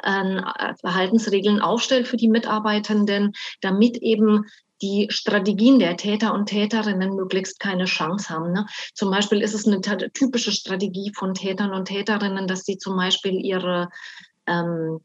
äh, 0.02 0.74
Verhaltensregeln 0.80 1.60
aufstellt 1.60 2.06
für 2.08 2.16
die 2.16 2.28
Mitarbeitenden, 2.28 3.32
damit 3.60 3.96
eben 3.98 4.44
die 4.82 5.06
Strategien 5.10 5.78
der 5.78 5.96
Täter 5.96 6.34
und 6.34 6.46
Täterinnen 6.46 7.14
möglichst 7.14 7.60
keine 7.60 7.84
Chance 7.86 8.28
haben. 8.28 8.52
Ne? 8.52 8.66
Zum 8.94 9.10
Beispiel 9.10 9.42
ist 9.42 9.54
es 9.54 9.66
eine 9.66 9.80
typische 9.80 10.52
Strategie 10.52 11.12
von 11.14 11.34
Tätern 11.34 11.72
und 11.72 11.86
Täterinnen, 11.86 12.46
dass 12.46 12.64
sie 12.64 12.78
zum 12.78 12.96
Beispiel 12.96 13.34
ihre 13.44 13.88
ähm, 14.46 15.00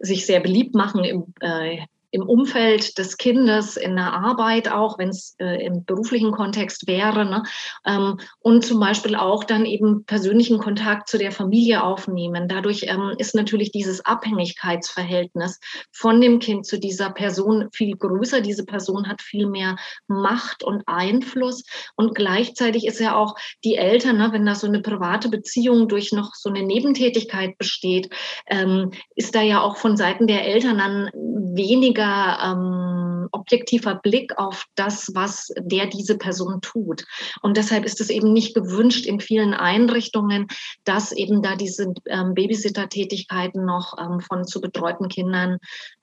sich 0.00 0.26
sehr 0.26 0.40
beliebt 0.40 0.74
machen 0.74 1.04
im, 1.04 1.34
äh, 1.40 1.78
im 2.12 2.22
Umfeld 2.22 2.98
des 2.98 3.16
Kindes, 3.16 3.76
in 3.76 3.96
der 3.96 4.12
Arbeit 4.12 4.70
auch, 4.70 4.98
wenn 4.98 5.08
es 5.08 5.34
äh, 5.38 5.64
im 5.64 5.84
beruflichen 5.84 6.30
Kontext 6.30 6.86
wäre. 6.86 7.24
Ne? 7.24 7.42
Ähm, 7.86 8.18
und 8.38 8.64
zum 8.64 8.78
Beispiel 8.78 9.16
auch 9.16 9.44
dann 9.44 9.64
eben 9.64 10.04
persönlichen 10.04 10.58
Kontakt 10.58 11.08
zu 11.08 11.16
der 11.16 11.32
Familie 11.32 11.82
aufnehmen. 11.82 12.48
Dadurch 12.48 12.84
ähm, 12.86 13.14
ist 13.16 13.34
natürlich 13.34 13.72
dieses 13.72 14.04
Abhängigkeitsverhältnis 14.04 15.58
von 15.90 16.20
dem 16.20 16.38
Kind 16.38 16.66
zu 16.66 16.78
dieser 16.78 17.10
Person 17.10 17.68
viel 17.72 17.96
größer. 17.96 18.42
Diese 18.42 18.66
Person 18.66 19.08
hat 19.08 19.22
viel 19.22 19.46
mehr 19.46 19.76
Macht 20.06 20.62
und 20.62 20.82
Einfluss. 20.86 21.64
Und 21.96 22.14
gleichzeitig 22.14 22.86
ist 22.86 23.00
ja 23.00 23.16
auch 23.16 23.36
die 23.64 23.76
Eltern, 23.76 24.18
ne, 24.18 24.28
wenn 24.32 24.44
da 24.44 24.54
so 24.54 24.66
eine 24.66 24.82
private 24.82 25.30
Beziehung 25.30 25.88
durch 25.88 26.12
noch 26.12 26.34
so 26.34 26.50
eine 26.50 26.62
Nebentätigkeit 26.62 27.56
besteht, 27.56 28.10
ähm, 28.48 28.90
ist 29.16 29.34
da 29.34 29.40
ja 29.40 29.62
auch 29.62 29.78
von 29.78 29.96
Seiten 29.96 30.26
der 30.26 30.44
Eltern 30.44 30.76
dann 30.76 31.10
weniger 31.14 32.01
weniger 32.02 33.11
ähm, 33.22 33.28
objektiver 33.32 33.96
Blick 33.96 34.38
auf 34.38 34.66
das, 34.74 35.10
was 35.14 35.52
der 35.58 35.86
diese 35.86 36.18
Person 36.18 36.60
tut. 36.60 37.04
Und 37.42 37.56
deshalb 37.56 37.84
ist 37.84 38.00
es 38.00 38.10
eben 38.10 38.32
nicht 38.32 38.54
gewünscht 38.54 39.06
in 39.06 39.20
vielen 39.20 39.54
Einrichtungen, 39.54 40.48
dass 40.84 41.12
eben 41.12 41.42
da 41.42 41.56
diese 41.56 41.92
ähm, 42.06 42.34
Babysitter-Tätigkeiten 42.34 43.64
noch 43.64 43.96
ähm, 43.98 44.20
von 44.20 44.46
zu 44.46 44.60
betreuten 44.60 45.08
Kindern 45.08 45.58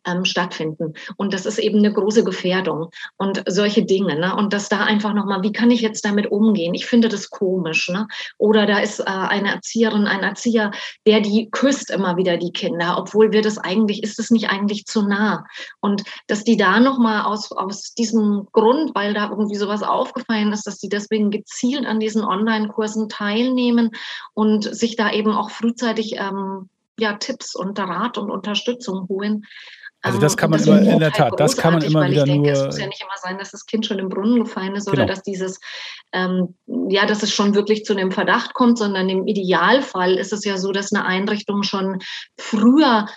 ähm, 0.06 0.26
stattfinden. 0.26 0.94
Und 1.18 1.34
das 1.34 1.46
ist 1.46 1.60
eben 1.60 1.80
eine 1.80 1.94
große 1.94 2.24
Gefährdung 2.24 2.90
und 3.18 3.44
solche 3.48 3.84
Dinge. 3.84 4.18
Ne? 4.20 4.36
Und 4.36 4.54
dass 4.54 4.70
da 4.70 4.84
einfach 4.84 5.14
nochmal, 5.14 5.44
wie 5.44 5.52
kann 5.52 5.72
ich 5.72 5.82
jetzt 5.82 6.06
damit 6.06 6.28
umgehen? 6.32 6.74
Ich 6.74 6.86
finde 6.86 7.10
das 7.10 7.30
komisch. 7.30 7.90
Ne? 7.90 8.08
Oder 8.38 8.66
da 8.66 8.80
ist 8.80 9.00
äh, 9.00 9.04
eine 9.06 9.54
Erzieherin, 9.54 10.08
ein 10.08 10.24
Erzieher, 10.24 10.72
der 11.06 11.22
die 11.22 11.50
küsst 11.52 11.92
immer 11.92 12.18
wieder 12.18 12.38
die 12.38 12.52
Kinder, 12.52 12.98
obwohl 12.98 13.32
wir 13.32 13.42
das 13.42 13.58
eigentlich, 13.58 14.04
ist 14.04 14.20
es 14.20 14.32
nicht 14.32 14.50
eigentlich 14.50 14.86
zu 14.86 15.02
nah. 15.02 15.46
Und 15.82 16.04
dass 16.28 16.44
die 16.44 16.58
da 16.58 16.80
nochmal 16.80 17.09
aus, 17.18 17.51
aus 17.51 17.94
diesem 17.94 18.48
Grund, 18.51 18.96
weil 18.96 19.13
da 19.13 19.30
irgendwie 19.30 19.58
sowas 19.58 19.84
aufgefallen 19.84 20.51
ist, 20.51 20.66
dass 20.66 20.78
die 20.78 20.89
deswegen 20.89 21.32
gezielt 21.32 21.86
an 21.86 22.00
diesen 22.00 22.24
Online-Kursen 22.24 23.10
teilnehmen 23.10 23.92
und 24.34 24.63
sich 24.63 24.96
da 24.96 25.12
eben 25.12 25.32
auch 25.32 25.50
frühzeitig 25.50 26.16
ähm, 26.18 26.70
ja, 27.00 27.13
Tipps 27.13 27.56
und 27.56 27.80
Rat 27.80 28.18
und 28.18 28.30
Unterstützung 28.30 29.08
holen. 29.08 29.46
Also 30.01 30.20
das 30.20 30.34
ähm, 30.34 30.38
kann 30.38 30.51
man 30.51 30.63
immer, 30.63 30.82
in 30.82 31.00
der 31.00 31.12
Tat, 31.12 31.34
das 31.38 31.58
kann 31.58 31.74
man 31.74 31.82
immer 31.82 32.10
wieder 32.10 32.24
denke, 32.24 32.51
nur. 32.51 32.58
Es 32.58 32.66
muss 32.66 32.80
ja 32.80 32.88
nicht 32.88 33.01
immer 33.01 33.18
sein, 33.22 33.38
dass 33.38 33.51
das 33.51 33.66
Kind 33.66 33.86
schon 33.86 34.00
im 34.00 34.08
Brunnen 34.08 34.44
gefallen 34.44 34.75
ist 34.75 34.86
genau. 34.86 35.04
oder 35.04 35.06
dass 35.06 35.24
dieses, 35.24 35.60
ähm, 36.13 36.56
ja, 36.89 37.06
dass 37.06 37.22
es 37.22 37.34
schon 37.34 37.54
wirklich 37.54 37.84
zu 37.84 37.94
einem 37.94 38.12
Verdacht 38.12 38.54
kommt, 38.54 38.78
sondern 38.78 39.10
im 39.10 39.28
Idealfall 39.28 40.16
ist 40.16 40.32
es 40.32 40.46
ja 40.46 40.58
so, 40.58 40.72
dass 40.72 40.94
eine 40.94 41.06
Einrichtung 41.06 41.63
schon 41.63 42.00
früher 42.38 43.08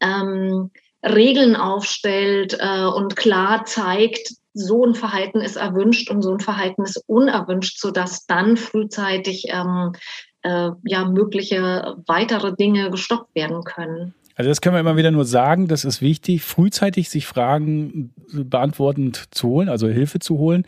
ähm, 0.00 0.70
Regeln 1.02 1.56
aufstellt 1.56 2.56
äh, 2.58 2.84
und 2.84 3.16
klar 3.16 3.64
zeigt, 3.64 4.34
so 4.52 4.84
ein 4.84 4.94
Verhalten 4.94 5.40
ist 5.40 5.56
erwünscht 5.56 6.10
und 6.10 6.22
so 6.22 6.32
ein 6.32 6.40
Verhalten 6.40 6.82
ist 6.82 7.02
unerwünscht, 7.06 7.78
sodass 7.78 8.26
dann 8.26 8.56
frühzeitig 8.56 9.44
ähm, 9.48 9.92
äh, 10.42 10.70
ja 10.84 11.04
mögliche 11.04 11.96
weitere 12.06 12.54
Dinge 12.54 12.90
gestoppt 12.90 13.34
werden 13.34 13.62
können. 13.64 14.14
Also 14.34 14.48
das 14.48 14.60
können 14.60 14.74
wir 14.74 14.80
immer 14.80 14.96
wieder 14.96 15.10
nur 15.10 15.24
sagen, 15.24 15.68
das 15.68 15.84
ist 15.84 16.00
wichtig, 16.00 16.42
frühzeitig 16.42 17.10
sich 17.10 17.26
Fragen 17.26 18.12
beantwortend 18.32 19.24
zu 19.30 19.48
holen, 19.48 19.68
also 19.68 19.86
Hilfe 19.88 20.18
zu 20.18 20.38
holen 20.38 20.64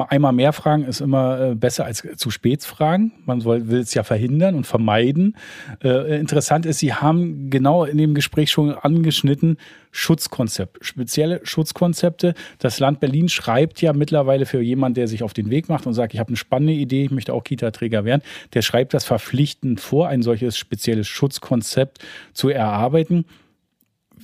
einmal 0.00 0.32
mehr 0.32 0.52
fragen 0.52 0.84
ist 0.84 1.00
immer 1.00 1.40
äh, 1.40 1.54
besser 1.54 1.84
als 1.84 2.06
zu 2.16 2.30
spät 2.30 2.64
fragen. 2.64 3.12
Man 3.26 3.44
will 3.44 3.78
es 3.80 3.94
ja 3.94 4.02
verhindern 4.02 4.54
und 4.54 4.66
vermeiden. 4.66 5.36
Äh, 5.82 6.18
interessant 6.18 6.66
ist, 6.66 6.80
Sie 6.80 6.92
haben 6.92 7.50
genau 7.50 7.84
in 7.84 7.98
dem 7.98 8.14
Gespräch 8.14 8.50
schon 8.50 8.72
angeschnitten, 8.72 9.56
Schutzkonzept, 9.92 10.84
spezielle 10.84 11.40
Schutzkonzepte. 11.44 12.34
Das 12.58 12.80
Land 12.80 12.98
Berlin 12.98 13.28
schreibt 13.28 13.80
ja 13.80 13.92
mittlerweile 13.92 14.44
für 14.44 14.60
jemanden, 14.60 14.94
der 14.94 15.06
sich 15.06 15.22
auf 15.22 15.32
den 15.32 15.50
Weg 15.50 15.68
macht 15.68 15.86
und 15.86 15.94
sagt, 15.94 16.14
ich 16.14 16.20
habe 16.20 16.28
eine 16.28 16.36
spannende 16.36 16.72
Idee, 16.72 17.04
ich 17.04 17.10
möchte 17.12 17.32
auch 17.32 17.44
Kita-Träger 17.44 18.04
werden, 18.04 18.22
der 18.54 18.62
schreibt 18.62 18.94
das 18.94 19.04
verpflichtend 19.04 19.80
vor, 19.80 20.08
ein 20.08 20.22
solches 20.22 20.58
spezielles 20.58 21.06
Schutzkonzept 21.06 22.00
zu 22.32 22.48
erarbeiten. 22.48 23.24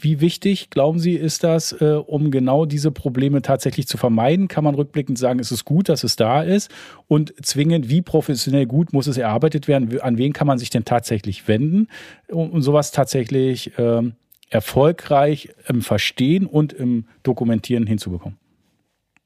Wie 0.02 0.20
wichtig, 0.20 0.70
glauben 0.70 0.98
Sie, 0.98 1.14
ist 1.14 1.44
das, 1.44 1.72
äh, 1.72 2.00
um 2.06 2.30
genau 2.30 2.64
diese 2.64 2.90
Probleme 2.90 3.42
tatsächlich 3.42 3.86
zu 3.86 3.98
vermeiden? 3.98 4.48
Kann 4.48 4.64
man 4.64 4.74
rückblickend 4.74 5.18
sagen, 5.18 5.38
ist 5.38 5.50
es 5.50 5.64
gut, 5.64 5.90
dass 5.90 6.04
es 6.04 6.16
da 6.16 6.42
ist? 6.42 6.70
Und 7.06 7.34
zwingend, 7.44 7.90
wie 7.90 8.00
professionell 8.00 8.64
gut 8.64 8.94
muss 8.94 9.06
es 9.06 9.18
erarbeitet 9.18 9.68
werden? 9.68 10.00
An 10.00 10.16
wen 10.16 10.32
kann 10.32 10.46
man 10.46 10.58
sich 10.58 10.70
denn 10.70 10.86
tatsächlich 10.86 11.48
wenden, 11.48 11.88
um, 12.28 12.50
um 12.50 12.62
sowas 12.62 12.92
tatsächlich 12.92 13.72
ähm, 13.76 14.14
erfolgreich 14.48 15.50
im 15.68 15.82
Verstehen 15.82 16.46
und 16.46 16.72
im 16.72 17.04
Dokumentieren 17.22 17.86
hinzubekommen? 17.86 18.38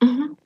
Mhm. 0.02 0.37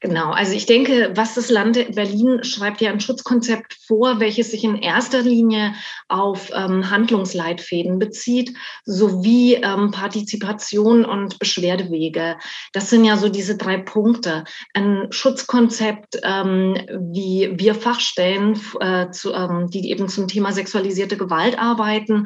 Genau, 0.00 0.30
also 0.30 0.52
ich 0.52 0.66
denke, 0.66 1.12
was 1.14 1.34
das 1.34 1.48
Land 1.48 1.94
Berlin 1.94 2.44
schreibt 2.44 2.82
ja 2.82 2.90
ein 2.90 3.00
Schutzkonzept 3.00 3.78
vor, 3.86 4.20
welches 4.20 4.50
sich 4.50 4.62
in 4.62 4.76
erster 4.76 5.22
Linie 5.22 5.72
auf 6.08 6.50
ähm, 6.54 6.90
Handlungsleitfäden 6.90 7.98
bezieht, 7.98 8.54
sowie 8.84 9.54
ähm, 9.54 9.92
Partizipation 9.92 11.06
und 11.06 11.38
Beschwerdewege. 11.38 12.36
Das 12.74 12.90
sind 12.90 13.06
ja 13.06 13.16
so 13.16 13.30
diese 13.30 13.56
drei 13.56 13.78
Punkte. 13.78 14.44
Ein 14.74 15.06
Schutzkonzept, 15.08 16.20
ähm, 16.22 16.74
wie 17.10 17.54
wir 17.54 17.74
Fachstellen, 17.74 18.60
äh, 18.80 19.10
zu, 19.12 19.32
ähm, 19.32 19.68
die 19.70 19.90
eben 19.90 20.10
zum 20.10 20.28
Thema 20.28 20.52
sexualisierte 20.52 21.16
Gewalt 21.16 21.58
arbeiten, 21.58 22.24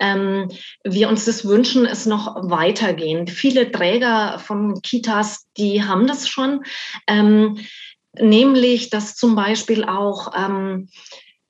ähm, 0.00 0.48
wir 0.82 1.08
uns 1.08 1.24
das 1.24 1.46
wünschen, 1.46 1.86
es 1.86 2.04
noch 2.04 2.34
weitergehen. 2.50 3.28
Viele 3.28 3.70
Träger 3.70 4.40
von 4.40 4.82
Kitas, 4.82 5.46
die 5.56 5.82
haben 5.82 6.06
das 6.06 6.28
schon. 6.28 6.64
Ähm, 7.06 7.58
nämlich 8.18 8.90
dass 8.90 9.16
zum 9.16 9.34
Beispiel 9.34 9.84
auch 9.84 10.32
ähm, 10.36 10.88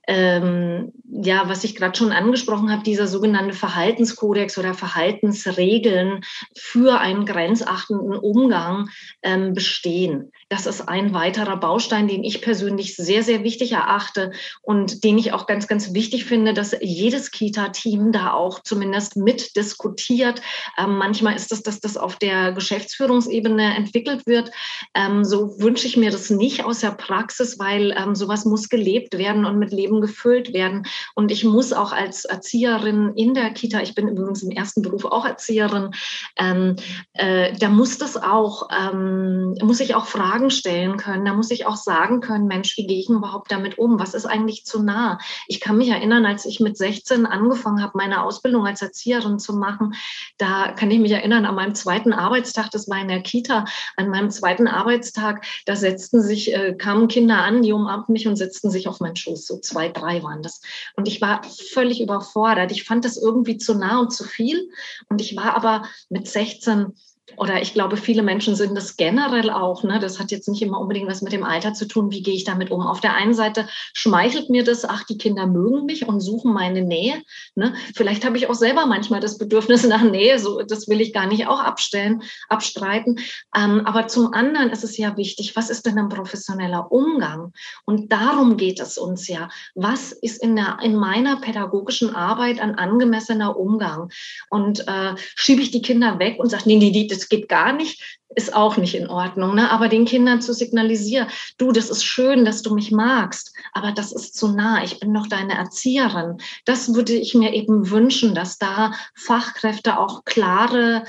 ähm, 0.09 0.93
ja, 1.09 1.49
was 1.49 1.65
ich 1.65 1.77
gerade 1.77 1.97
schon 1.97 2.13
angesprochen 2.13 2.71
habe, 2.71 2.83
dieser 2.83 3.07
sogenannte 3.07 3.55
Verhaltenskodex 3.55 4.59
oder 4.59 4.75
Verhaltensregeln 4.75 6.23
für 6.57 6.99
einen 6.99 7.27
grenzachtenden 7.27 8.17
Umgang 8.17 8.89
ähm, 9.23 9.55
bestehen. 9.55 10.33
Das 10.49 10.67
ist 10.67 10.83
ein 10.83 11.15
weiterer 11.15 11.57
Baustein, 11.57 12.09
den 12.09 12.25
ich 12.25 12.43
persönlich 12.43 12.97
sehr, 12.97 13.23
sehr 13.23 13.43
wichtig 13.43 13.73
erachte 13.73 14.33
und 14.61 15.03
den 15.03 15.17
ich 15.17 15.33
auch 15.33 15.47
ganz, 15.47 15.67
ganz 15.67 15.95
wichtig 15.95 16.25
finde, 16.25 16.53
dass 16.53 16.77
jedes 16.81 17.31
Kita-Team 17.31 18.13
da 18.13 18.33
auch 18.33 18.61
zumindest 18.63 19.17
mitdiskutiert. 19.17 20.43
Ähm, 20.79 20.99
manchmal 20.99 21.37
ist 21.37 21.53
es, 21.53 21.63
dass 21.63 21.81
das 21.81 21.97
auf 21.97 22.17
der 22.17 22.53
Geschäftsführungsebene 22.53 23.77
entwickelt 23.77 24.27
wird. 24.27 24.51
Ähm, 24.95 25.25
so 25.25 25.59
wünsche 25.59 25.87
ich 25.87 25.97
mir 25.97 26.11
das 26.11 26.29
nicht 26.29 26.65
aus 26.65 26.81
der 26.81 26.91
Praxis, 26.91 27.59
weil 27.59 27.95
ähm, 27.97 28.15
sowas 28.15 28.45
muss 28.45 28.69
gelebt 28.69 29.17
werden 29.17 29.47
und 29.47 29.59
mit 29.59 29.73
Leben 29.73 30.02
gefüllt 30.03 30.53
werden. 30.53 30.85
Und 31.15 31.33
ich 31.33 31.45
muss 31.45 31.73
auch 31.73 31.93
als 31.93 32.27
Erzieherin 32.27 33.15
in 33.15 33.33
der 33.33 33.51
Kita, 33.51 33.81
ich 33.81 33.95
bin 33.95 34.09
übrigens 34.09 34.43
im 34.43 34.51
ersten 34.51 34.83
Beruf 34.83 35.07
auch 35.07 35.25
Erzieherin, 35.25 35.93
ähm, 36.37 36.77
äh, 37.15 37.57
da 37.57 37.71
muss 37.71 37.97
das 37.97 38.19
auch, 38.19 38.69
ähm, 38.71 39.55
muss 39.63 39.81
ich 39.81 39.95
auch 39.95 40.05
Fragen 40.05 40.51
stellen 40.51 40.99
können. 40.99 41.25
Da 41.25 41.33
muss 41.33 41.51
ich 41.51 41.65
auch 41.65 41.77
sagen 41.77 42.21
können, 42.21 42.47
Mensch, 42.47 42.77
wie 42.77 42.87
gehe 42.87 42.99
ich 42.99 43.09
überhaupt 43.09 43.51
damit 43.51 43.79
um? 43.79 43.99
Was 43.99 44.13
ist 44.13 44.27
eigentlich 44.27 44.67
zu 44.67 44.83
nah? 44.83 45.19
Ich 45.47 45.61
kann 45.61 45.79
mich 45.79 45.89
erinnern, 45.89 46.27
als 46.27 46.45
ich 46.45 46.61
mit 46.61 46.77
16 46.77 47.25
angefangen 47.25 47.83
habe, 47.83 47.93
meine 47.95 48.23
Ausbildung 48.23 48.67
als 48.67 48.83
Erzieherin 48.83 49.39
zu 49.39 49.55
machen, 49.55 49.95
da 50.39 50.73
kann 50.73 50.91
ich 50.91 50.99
mich 50.99 51.13
erinnern, 51.13 51.47
an 51.47 51.55
meinem 51.55 51.75
zweiten 51.75 52.13
Arbeitstag, 52.13 52.71
das 52.71 52.89
war 52.89 53.01
in 53.01 53.09
der 53.09 53.23
Kita, 53.23 53.65
an 53.97 54.09
meinem 54.09 54.31
zweiten 54.31 54.67
Arbeitstag, 54.67 55.45
da 55.67 55.77
setzten 55.77 56.21
sich, 56.21 56.53
äh, 56.53 56.75
kamen 56.75 57.09
Kinder 57.09 57.39
an, 57.39 57.63
die 57.63 57.73
umarmten 57.73 58.13
mich 58.13 58.27
und 58.27 58.37
setzten 58.37 58.71
sich 58.71 58.89
auf 58.89 59.01
meinen 59.01 59.17
Schoß, 59.17 59.47
so 59.47 59.59
zwei 59.59 59.82
zwei, 59.83 59.89
drei 59.89 60.23
waren 60.23 60.43
das. 60.43 60.61
Und 60.97 61.09
ich 61.09 61.21
war 61.21 61.43
völlig 61.45 62.01
überfordert. 62.01 62.71
Ich 62.73 62.85
fand 62.85 63.05
das 63.05 63.17
irgendwie 63.17 63.59
zu 63.59 63.75
nah 63.75 64.01
und 64.01 64.13
zu 64.13 64.25
viel. 64.25 64.71
Und 65.09 65.21
ich 65.21 65.37
war 65.37 65.57
aber 65.57 65.85
mit 66.09 66.29
16 66.29 66.93
oder 67.37 67.63
ich 67.63 67.75
glaube, 67.75 67.97
viele 67.97 68.23
Menschen 68.23 68.55
sind 68.55 68.75
das 68.77 68.97
generell 68.97 69.51
auch. 69.51 69.83
Ne? 69.83 69.99
Das 69.99 70.19
hat 70.19 70.31
jetzt 70.31 70.49
nicht 70.49 70.63
immer 70.63 70.81
unbedingt 70.81 71.09
was 71.09 71.23
mit 71.23 71.33
dem 71.33 71.45
Alter 71.45 71.73
zu 71.75 71.87
tun. 71.87 72.11
Wie 72.11 72.23
gehe 72.23 72.35
ich 72.35 72.45
damit 72.45 72.71
um? 72.71 72.81
Auf 72.81 73.01
der 73.01 73.15
einen 73.15 73.35
Seite 73.35 73.69
schmeichelt 73.93 74.51
mir 74.51 74.65
das, 74.65 74.85
ach, 74.85 75.05
die 75.05 75.19
Kinder 75.19 75.47
mögen 75.47 75.87
mich 75.87 76.07
und 76.07 76.21
suchen 76.21 76.53
meine 76.53 76.83
Nähe. 76.83 77.23
Ne? 77.55 77.75
Vielleicht 77.95 78.25
habe 78.25 78.37
ich 78.37 78.49
auch 78.49 78.55
selber 78.55 78.87
manchmal 78.87 79.21
das 79.21 79.39
Bedürfnis 79.39 79.87
nach 79.87 80.03
Nähe. 80.03 80.39
So, 80.39 80.63
das 80.63 80.89
will 80.89 81.01
ich 81.01 81.13
gar 81.13 81.27
nicht 81.27 81.47
auch 81.47 81.61
abstellen, 81.61 82.23
abstreiten. 82.49 83.19
Ähm, 83.57 83.83
aber 83.87 84.09
zum 84.09 84.33
anderen 84.33 84.71
ist 84.71 84.85
es 84.85 84.97
ja 84.97 85.17
wichtig, 85.17 85.57
was 85.57 85.71
ist 85.71 85.87
denn 85.87 85.99
ein 85.99 86.09
professioneller 86.09 86.91
Umgang? 86.93 87.53
Und 87.85 88.13
darum 88.13 88.57
geht 88.57 88.81
es 88.81 88.99
uns 88.99 89.29
ja. 89.29 89.49
Was 89.75 90.13
ist 90.13 90.43
in, 90.43 90.57
der, 90.57 90.79
in 90.83 90.97
meiner 90.97 91.41
pädagogischen 91.41 92.15
Arbeit 92.15 92.61
ein 92.61 92.75
angemessener 92.75 93.57
Umgang? 93.57 94.11
Und 94.51 94.87
äh, 94.89 95.15
schiebe 95.17 95.63
ich 95.63 95.71
die 95.71 95.83
Kinder 95.83 96.19
weg 96.19 96.39
und 96.39 96.51
sage, 96.51 96.65
nee, 96.67 96.77
nee, 96.77 96.91
nee, 96.91 97.07
das 97.23 97.29
geht 97.29 97.49
gar 97.49 97.73
nicht. 97.73 98.21
ist 98.35 98.55
auch 98.55 98.79
nicht 98.79 98.95
in 98.95 99.09
Ordnung. 99.09 99.55
Ne? 99.55 99.71
Aber 99.71 99.89
den 99.89 100.07
Kindern 100.07 100.41
zu 100.41 100.55
signalisieren, 100.55 101.29
du, 101.59 101.71
das 101.71 101.91
ist 101.91 102.03
schön, 102.03 102.47
dass 102.47 102.63
du 102.63 102.75
mich 102.75 102.91
magst, 102.91 103.55
aber 103.75 103.93
das 103.93 104.11
ist 104.11 104.35
zu 104.35 104.49
nah, 104.49 104.83
ich 104.83 105.01
bin 105.01 105.13
doch 105.13 105.27
deine 105.27 105.55
Erzieherin. 105.55 106.39
Das 106.65 106.95
würde 106.95 107.13
ich 107.13 107.35
mir 107.35 107.53
eben 107.53 107.91
wünschen, 107.91 108.35
dass 108.35 108.59
da 108.59 108.93
Fachkräfte 109.15 109.99
auch 109.99 110.25
klare 110.25 111.05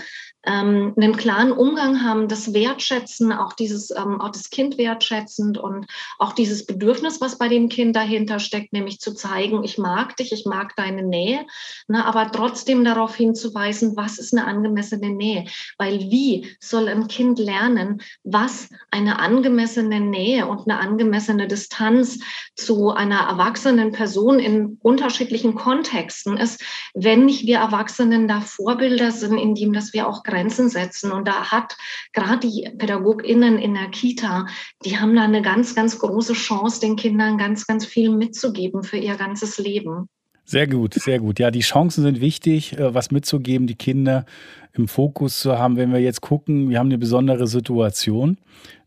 ähm, 0.46 0.94
einen 0.98 1.16
klaren 1.16 1.52
Umgang 1.52 2.04
haben, 2.04 2.28
das 2.28 2.54
Wertschätzen, 2.54 3.32
auch 3.32 3.54
dieses, 3.54 3.92
ähm, 3.92 4.20
auch 4.20 4.30
das 4.30 4.50
Kind 4.50 4.78
wertschätzend 4.78 5.58
und 5.58 5.88
auch 6.20 6.34
dieses 6.34 6.66
Bedürfnis, 6.66 7.22
was 7.22 7.38
bei 7.38 7.48
dem 7.48 7.70
Kind 7.70 7.96
dahinter 7.96 8.40
steckt, 8.40 8.74
nämlich 8.74 9.00
zu 9.00 9.14
zeigen, 9.14 9.64
ich 9.64 9.78
mag 9.78 10.18
dich, 10.18 10.34
ich 10.34 10.46
mag 10.46 10.76
deine 10.76 11.04
Nähe, 11.04 11.46
ne, 11.88 12.06
aber 12.06 12.32
trotzdem 12.32 12.84
darauf 12.84 13.16
hinzuweisen, 13.16 13.96
was 13.96 14.18
ist 14.18 14.34
eine 14.34 14.46
angemessene 14.46 15.10
Nähe? 15.10 15.46
Weil 15.78 16.00
wie 16.00 16.56
soll 16.60 16.88
ein 16.90 17.08
Kind 17.08 17.40
lernen, 17.40 18.02
was 18.24 18.70
eine 18.92 19.20
angemessene 19.20 20.00
Nähe 20.00 20.48
und 20.48 20.70
eine 20.70 20.80
angemessene 20.80 21.48
Distanz 21.48 22.20
zu 22.56 22.92
einer 22.92 23.22
erwachsenen 23.22 23.92
Person 23.92 24.40
in 24.40 24.78
unterschiedlichen 24.82 25.56
Kontexten 25.56 26.38
ist, 26.38 26.64
wenn 26.94 27.26
nicht 27.26 27.48
wir 27.48 27.60
Erwachsenen 27.60 28.28
da 28.28 28.42
Vorbilder 28.42 29.12
sind, 29.12 29.38
indem 29.38 29.74
dass 29.74 29.94
wir 29.94 30.08
auch 30.08 30.24
Grenzen 30.34 30.70
setzen. 30.70 31.12
Und 31.12 31.28
da 31.28 31.52
hat 31.52 31.78
gerade 32.12 32.48
die 32.48 32.70
PädagogInnen 32.78 33.58
in 33.58 33.74
der 33.76 33.90
Kita, 33.90 34.48
die 34.84 34.98
haben 34.98 35.16
da 35.16 35.24
eine 35.24 35.42
ganz, 35.42 35.76
ganz 35.76 36.00
große 36.00 36.34
Chance, 36.34 36.82
den 36.82 36.96
Kindern 36.96 37.38
ganz, 37.38 37.68
ganz 37.68 37.86
viel 37.86 38.10
mitzugeben 38.10 38.84
für 38.84 38.98
ihr 38.98 39.16
ganzes 39.16 39.58
Leben. 39.58 40.10
Sehr 40.46 40.68
gut, 40.68 40.96
sehr 40.96 41.20
gut. 41.20 41.40
Ja, 41.40 41.52
die 41.52 41.62
Chancen 41.62 42.04
sind 42.04 42.20
wichtig, 42.20 42.78
äh, 42.78 42.94
was 42.94 43.12
mitzugeben, 43.12 43.66
die 43.66 43.76
Kinder 43.76 44.26
im 44.74 44.90
Fokus 44.90 45.40
zu 45.40 45.58
haben. 45.58 45.78
Wenn 45.78 45.94
wir 45.94 46.00
jetzt 46.00 46.20
gucken, 46.20 46.70
wir 46.70 46.80
haben 46.80 46.88
eine 46.88 46.98
besondere 46.98 47.48
Situation, 47.48 48.38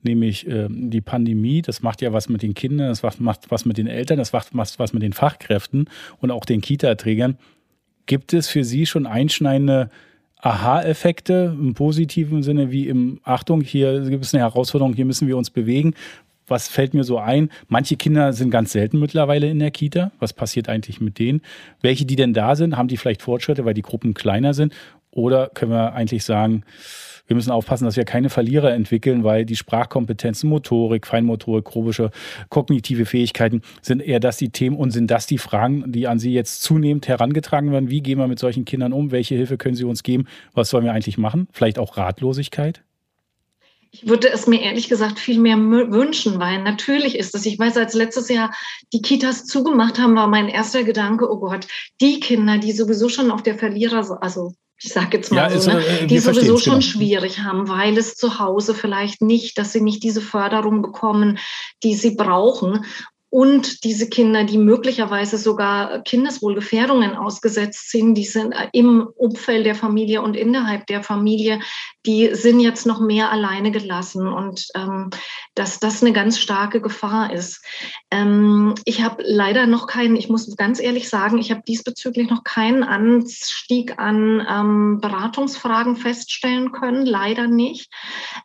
nämlich 0.03 0.47
ähm, 0.47 0.91
die 0.91 1.01
Pandemie. 1.01 1.63
Das 1.63 1.81
macht 1.81 2.03
ja 2.03 2.13
was 2.13 2.29
mit 2.29 2.43
den 2.43 2.53
Kindern, 2.53 2.89
das 2.89 3.03
macht 3.21 3.51
was 3.51 3.65
mit 3.65 3.79
den 3.79 3.87
Eltern, 3.87 4.19
das 4.19 4.33
macht 4.33 4.79
was 4.79 4.93
mit 4.93 5.03
den 5.03 5.15
Fachkräften 5.15 5.89
und 6.19 6.31
auch 6.31 6.45
den 6.45 6.61
Kita-Trägern. 6.61 7.39
Gibt 8.05 8.35
es 8.35 8.49
für 8.49 8.63
Sie 8.63 8.85
schon 8.85 9.07
einschneidende 9.07 9.91
Aha-Effekte 10.47 11.57
im 11.59 11.75
positiven 11.75 12.45
Sinne 12.45 12.71
wie 12.71 12.87
im 12.87 13.19
Achtung, 13.25 13.63
hier 13.63 14.01
gibt 14.03 14.25
es 14.25 14.33
eine 14.33 14.45
Herausforderung, 14.45 14.95
hier 14.95 15.05
müssen 15.05 15.27
wir 15.27 15.37
uns 15.37 15.51
bewegen. 15.51 15.95
Was 16.47 16.69
fällt 16.69 16.95
mir 16.95 17.03
so 17.03 17.19
ein? 17.19 17.51
Manche 17.67 17.97
Kinder 17.97 18.33
sind 18.33 18.51
ganz 18.51 18.71
selten 18.71 19.01
mittlerweile 19.01 19.51
in 19.51 19.59
der 19.59 19.73
Kita. 19.73 20.13
Was 20.21 20.33
passiert 20.33 20.69
eigentlich 20.69 21.01
mit 21.01 21.19
denen? 21.19 21.43
Welche, 21.81 22.05
die 22.05 22.15
denn 22.15 22.33
da 22.33 22.55
sind, 22.55 22.77
haben 22.77 22.87
die 22.87 22.97
vielleicht 22.97 23.23
Fortschritte, 23.23 23.65
weil 23.65 23.75
die 23.75 23.83
Gruppen 23.83 24.15
kleiner 24.15 24.55
sind? 24.55 24.73
Oder 25.17 25.51
können 25.55 25.73
wir 25.73 25.95
eigentlich 25.95 26.25
sagen, 26.25 26.63
wir 27.27 27.35
müssen 27.35 27.51
aufpassen, 27.51 27.87
dass 27.87 27.97
wir 27.97 28.05
keine 28.05 28.29
Verlierer 28.29 28.73
entwickeln, 28.73 29.25
weil 29.25 29.47
die 29.47 29.57
Sprachkompetenzen, 29.57 30.49
Motorik, 30.49 31.07
Feinmotorik, 31.07 31.65
grobische, 31.65 32.11
kognitive 32.51 33.07
Fähigkeiten 33.07 33.63
sind 33.81 34.01
eher 34.01 34.21
das 34.21 34.37
die 34.37 34.51
Themen 34.51 34.77
und 34.77 34.91
sind 34.91 35.11
das 35.11 35.27
die 35.27 35.39
Fragen, 35.39 35.91
die 35.91 36.07
an 36.07 36.19
Sie 36.19 36.35
jetzt 36.35 36.63
zunehmend 36.63 37.09
herangetragen 37.09 37.73
werden. 37.73 37.89
Wie 37.89 38.03
gehen 38.03 38.19
wir 38.19 38.29
mit 38.29 38.39
solchen 38.39 38.67
Kindern 38.67 38.93
um? 38.93 39.11
Welche 39.11 39.35
Hilfe 39.35 39.57
können 39.57 39.75
Sie 39.75 39.85
uns 39.85 40.03
geben? 40.03 40.27
Was 40.53 40.69
sollen 40.69 40.85
wir 40.85 40.93
eigentlich 40.93 41.19
machen? 41.19 41.49
Vielleicht 41.51 41.79
auch 41.79 41.97
Ratlosigkeit? 41.97 42.83
Ich 43.91 44.07
würde 44.07 44.29
es 44.29 44.47
mir 44.47 44.61
ehrlich 44.61 44.91
gesagt 44.91 45.19
viel 45.19 45.41
mehr 45.41 45.57
wünschen, 45.57 46.39
weil 46.39 46.63
natürlich 46.63 47.19
ist 47.19 47.35
es, 47.35 47.47
ich 47.47 47.59
weiß, 47.59 47.79
als 47.79 47.95
letztes 47.95 48.29
Jahr 48.29 48.53
die 48.93 49.01
Kitas 49.01 49.47
zugemacht 49.47 49.99
haben, 49.99 50.15
war 50.15 50.27
mein 50.27 50.49
erster 50.49 50.85
Gedanke, 50.85 51.31
oh 51.31 51.39
Gott, 51.39 51.67
die 52.03 52.21
Kinder, 52.21 52.59
die 52.59 52.73
sowieso 52.73 53.09
schon 53.09 53.31
auf 53.31 53.43
der 53.43 53.55
Verlierer, 53.55 54.23
also 54.23 54.53
ich 54.79 54.93
sage 54.93 55.17
jetzt 55.17 55.33
mal 55.33 55.51
ja, 55.51 55.59
so, 55.59 55.71
ne, 55.71 55.85
äh, 55.85 56.07
die 56.07 56.19
sowieso 56.19 56.59
schon 56.59 56.81
genau. 56.81 56.87
schwierig 56.87 57.41
haben, 57.41 57.69
weil 57.69 57.97
es 57.97 58.17
zu 58.17 58.39
Hause 58.39 58.75
vielleicht 58.75 59.23
nicht, 59.23 59.59
dass 59.59 59.73
sie 59.73 59.81
nicht 59.81 60.03
diese 60.03 60.21
Förderung 60.21 60.83
bekommen, 60.83 61.39
die 61.83 61.95
sie 61.95 62.15
brauchen 62.15 62.85
und 63.37 63.85
diese 63.85 64.09
Kinder, 64.09 64.45
die 64.45 64.57
möglicherweise 64.57 65.37
sogar 65.37 66.01
Kindeswohlgefährdungen 66.05 67.15
ausgesetzt 67.15 67.91
sind, 67.91 68.15
die 68.15 68.25
sind 68.25 68.55
im 68.73 69.07
Umfeld 69.15 69.67
der 69.67 69.75
Familie 69.75 70.23
und 70.23 70.37
innerhalb 70.37 70.87
der 70.87 71.03
Familie, 71.03 71.61
die 72.07 72.35
sind 72.35 72.61
jetzt 72.61 72.87
noch 72.87 72.99
mehr 72.99 73.31
alleine 73.31 73.73
gelassen 73.73 74.27
und 74.27 74.69
ähm, 74.75 75.11
dass 75.55 75.81
das 75.81 76.03
eine 76.03 76.15
ganz 76.15 76.39
starke 76.39 76.81
Gefahr 76.81 77.31
ist. 77.31 77.63
Ähm, 78.11 78.75
ich 78.87 79.03
habe 79.03 79.23
leider 79.27 79.67
noch 79.67 79.87
keinen, 79.87 80.17
ich 80.17 80.31
muss 80.31 80.57
ganz 80.57 80.81
ehrlich 80.81 81.11
sagen, 81.11 81.37
ich 81.37 81.51
habe 81.51 81.61
diesbezüglich 81.69 82.31
noch 82.31 82.43
keinen 82.43 82.85
Anstieg 82.85 83.99
an 83.99 84.47
ähm, 84.49 84.99
Beratungsfragen 85.03 85.97
feststellen 85.97 86.73
können, 86.73 87.05
leider 87.05 87.49
nicht. 87.49 87.93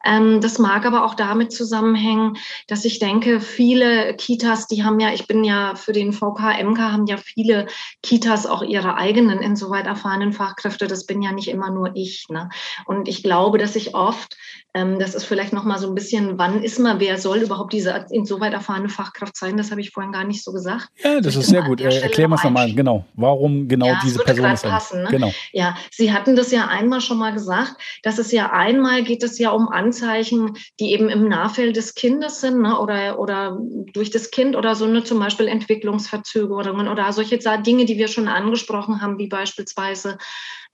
Ähm, 0.04 0.42
das 0.42 0.60
mag 0.60 0.86
aber 0.86 1.06
auch 1.06 1.14
damit 1.14 1.54
zusammenhängen, 1.54 2.36
dass 2.68 2.84
ich 2.84 3.00
denke, 3.00 3.40
viele 3.40 4.16
Kitas, 4.16 4.68
die 4.68 4.81
haben 4.84 5.00
ja, 5.00 5.14
ich 5.14 5.28
bin 5.28 5.44
ja 5.44 5.76
für 5.76 5.94
den 5.94 6.14
VK, 6.14 6.64
MK, 6.64 6.80
haben 6.80 7.06
ja 7.08 7.18
viele 7.18 7.68
Kitas 8.04 8.46
auch 8.46 8.64
ihre 8.64 8.96
eigenen 8.96 9.40
insoweit 9.40 9.86
erfahrenen 9.86 10.34
Fachkräfte. 10.34 10.88
Das 10.88 11.06
bin 11.06 11.22
ja 11.22 11.32
nicht 11.32 11.48
immer 11.48 11.70
nur 11.70 11.92
ich. 11.96 12.26
Ne? 12.30 12.50
Und 12.86 13.08
ich 13.08 13.24
glaube, 13.24 13.58
dass 13.58 13.76
ich 13.76 13.96
oft, 13.96 14.36
ähm, 14.74 15.00
das 15.00 15.16
ist 15.16 15.26
vielleicht 15.26 15.54
nochmal 15.54 15.80
so 15.80 15.88
ein 15.88 15.96
bisschen, 15.96 16.38
wann 16.38 16.64
ist 16.64 16.80
man, 16.80 17.00
wer 17.00 17.18
soll 17.18 17.40
überhaupt 17.40 17.74
diese 17.74 18.06
insoweit 18.12 18.54
erfahrene 18.54 18.90
Fachkraft 18.90 19.36
sein? 19.36 19.58
Das 19.58 19.72
habe 19.72 19.82
ich 19.82 19.92
vorhin 19.92 20.12
gar 20.12 20.24
nicht 20.24 20.44
so 20.44 20.52
gesagt. 20.52 20.88
Ja, 21.04 21.20
das 21.20 21.36
ist 21.36 21.48
sehr 21.48 21.62
gut. 21.62 21.82
Erklär 21.82 22.28
mal 22.28 22.36
nochmal, 22.44 22.74
genau. 22.74 23.06
Warum 23.14 23.68
genau 23.68 23.88
ja, 23.88 24.00
diese 24.04 24.20
Person 24.20 24.52
ist. 24.52 24.64
Passen, 24.64 25.04
ne? 25.04 25.10
Genau. 25.10 25.34
Ja, 25.52 25.76
Sie 25.92 26.14
hatten 26.14 26.36
das 26.36 26.52
ja 26.52 26.68
einmal 26.68 27.02
schon 27.02 27.18
mal 27.18 27.34
gesagt, 27.34 27.76
dass 28.04 28.18
es 28.18 28.32
ja 28.32 28.52
einmal 28.52 29.04
geht 29.04 29.24
es 29.24 29.38
ja 29.40 29.52
um 29.52 29.70
Anzeichen, 29.70 30.58
die 30.80 30.94
eben 30.94 31.10
im 31.10 31.28
Nahfeld 31.28 31.76
des 31.76 31.96
Kindes 31.96 32.42
sind 32.42 32.62
ne? 32.62 32.80
oder, 32.80 33.20
oder 33.20 33.58
durch 33.94 34.10
das 34.12 34.32
Kind 34.32 34.56
oder 34.62 34.76
so, 34.76 34.86
ne? 34.86 35.04
zum 35.04 35.18
Beispiel 35.18 35.48
Entwicklungsverzögerungen 35.48 36.88
oder 36.88 37.12
solche 37.14 37.40
Dinge, 37.40 37.86
die 37.86 37.98
wir 37.98 38.08
schon 38.08 38.28
angesprochen 38.28 39.02
haben, 39.02 39.18
wie 39.18 39.28
beispielsweise 39.28 40.20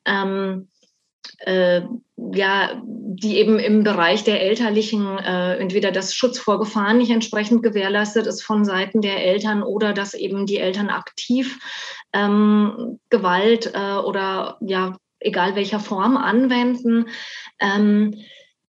ähm, 0.04 0.67
äh, 1.39 1.82
ja, 2.34 2.82
die 2.84 3.38
eben 3.38 3.60
im 3.60 3.84
Bereich 3.84 4.26
der 4.26 4.41
elterlichen, 4.41 5.17
äh, 5.19 5.56
entweder 5.56 5.91
das 5.91 6.13
Schutz 6.13 6.38
vor 6.38 6.60
Gefahren 6.60 6.97
nicht 6.97 7.12
entsprechend 7.12 7.63
gewährleistet 7.63 8.28
ist 8.28 8.43
von 8.43 8.65
Seiten 8.65 9.02
der 9.02 9.23
Eltern 9.23 9.63
oder 9.63 9.93
dass 9.93 10.13
eben 10.13 10.45
die 10.45 10.58
Eltern 10.58 10.89
aktiv 10.89 11.60
ähm, 12.12 13.00
Gewalt 13.10 13.71
äh, 13.73 13.97
oder 13.97 14.58
ja, 14.60 14.97
egal 15.19 15.56
welcher 15.56 15.80
Form 15.80 16.17
anwenden. 16.17 17.08
Ähm, 17.60 18.15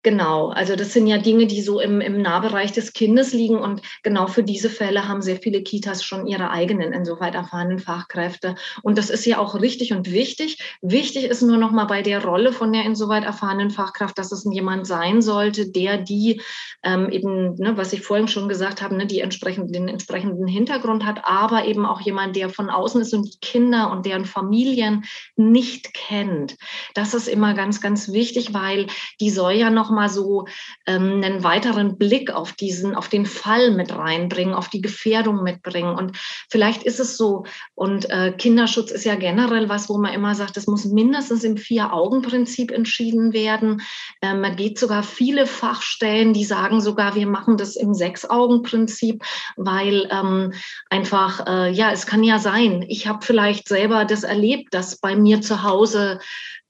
Genau, 0.04 0.48
also 0.48 0.74
das 0.74 0.92
sind 0.92 1.06
ja 1.06 1.18
Dinge, 1.18 1.46
die 1.46 1.62
so 1.62 1.78
im, 1.78 2.00
im 2.00 2.20
Nahbereich 2.20 2.72
des 2.72 2.92
Kindes 2.92 3.32
liegen 3.32 3.58
und 3.58 3.82
genau 4.02 4.26
für 4.26 4.42
diese 4.42 4.68
Fälle 4.68 5.06
haben 5.06 5.22
sehr 5.22 5.36
viele 5.36 5.62
Kitas 5.62 6.02
schon 6.02 6.26
ihre 6.26 6.50
eigenen 6.50 6.92
insoweit 6.92 7.36
erfahrenen 7.36 7.78
Fachkräfte. 7.78 8.56
Und 8.82 8.98
das 8.98 9.10
ist 9.10 9.24
ja 9.26 9.38
auch 9.38 9.54
richtig 9.54 9.92
und 9.92 10.10
wichtig. 10.10 10.58
Wichtig 10.82 11.26
ist 11.26 11.42
nur 11.42 11.56
noch 11.56 11.70
mal 11.70 11.84
bei 11.84 12.02
der 12.02 12.24
Rolle 12.24 12.52
von 12.52 12.72
der 12.72 12.84
insoweit 12.84 13.22
erfahrenen 13.22 13.70
Fachkraft, 13.70 14.18
dass 14.18 14.32
es 14.32 14.44
jemand 14.50 14.88
sein 14.88 15.22
sollte, 15.22 15.70
der 15.70 15.98
die 15.98 16.40
ähm, 16.82 17.08
eben, 17.10 17.54
ne, 17.54 17.76
was 17.76 17.92
ich 17.92 18.02
vorhin 18.02 18.26
schon 18.26 18.48
gesagt 18.48 18.82
habe, 18.82 18.96
ne, 18.96 19.06
die 19.06 19.20
entsprechend, 19.20 19.72
den 19.72 19.86
entsprechenden 19.86 20.48
Hintergrund 20.48 21.06
hat, 21.06 21.20
aber 21.22 21.64
eben 21.66 21.86
auch 21.86 22.00
jemand, 22.00 22.34
der 22.34 22.50
von 22.50 22.70
außen 22.70 23.00
ist 23.00 23.14
und 23.14 23.40
Kinder 23.40 23.92
und 23.92 24.04
deren 24.04 24.24
Familien 24.24 25.04
nicht 25.36 25.94
kennt. 25.94 26.56
Das 26.94 27.14
ist 27.14 27.28
immer 27.28 27.54
ganz, 27.54 27.80
ganz 27.80 28.10
wichtig, 28.10 28.52
weil 28.52 28.88
die 29.20 29.30
soll 29.30 29.52
ja 29.52 29.70
noch 29.70 29.91
nochmal 29.92 30.08
so 30.08 30.46
ähm, 30.86 31.20
einen 31.22 31.44
weiteren 31.44 31.98
Blick 31.98 32.30
auf 32.30 32.52
diesen, 32.52 32.94
auf 32.94 33.08
den 33.08 33.26
Fall 33.26 33.72
mit 33.72 33.94
reinbringen, 33.94 34.54
auf 34.54 34.68
die 34.68 34.80
Gefährdung 34.80 35.42
mitbringen. 35.42 35.94
Und 35.94 36.16
vielleicht 36.48 36.82
ist 36.82 36.98
es 36.98 37.18
so, 37.18 37.44
und 37.74 38.08
äh, 38.08 38.32
Kinderschutz 38.32 38.90
ist 38.90 39.04
ja 39.04 39.16
generell 39.16 39.68
was, 39.68 39.90
wo 39.90 39.98
man 39.98 40.14
immer 40.14 40.34
sagt, 40.34 40.56
es 40.56 40.66
muss 40.66 40.86
mindestens 40.86 41.44
im 41.44 41.58
Vier-Augen-Prinzip 41.58 42.70
entschieden 42.70 43.34
werden. 43.34 43.82
Ähm, 44.22 44.40
man 44.40 44.56
geht 44.56 44.78
sogar 44.78 45.02
viele 45.02 45.46
Fachstellen, 45.46 46.32
die 46.32 46.46
sagen 46.46 46.80
sogar, 46.80 47.14
wir 47.14 47.26
machen 47.26 47.58
das 47.58 47.76
im 47.76 47.92
Sechs-Augen-Prinzip, 47.92 49.22
weil 49.56 50.08
ähm, 50.10 50.54
einfach, 50.88 51.46
äh, 51.46 51.70
ja, 51.70 51.92
es 51.92 52.06
kann 52.06 52.24
ja 52.24 52.38
sein, 52.38 52.82
ich 52.88 53.06
habe 53.06 53.24
vielleicht 53.24 53.68
selber 53.68 54.06
das 54.06 54.22
erlebt, 54.22 54.72
dass 54.72 54.96
bei 54.96 55.14
mir 55.16 55.42
zu 55.42 55.62
Hause 55.62 56.18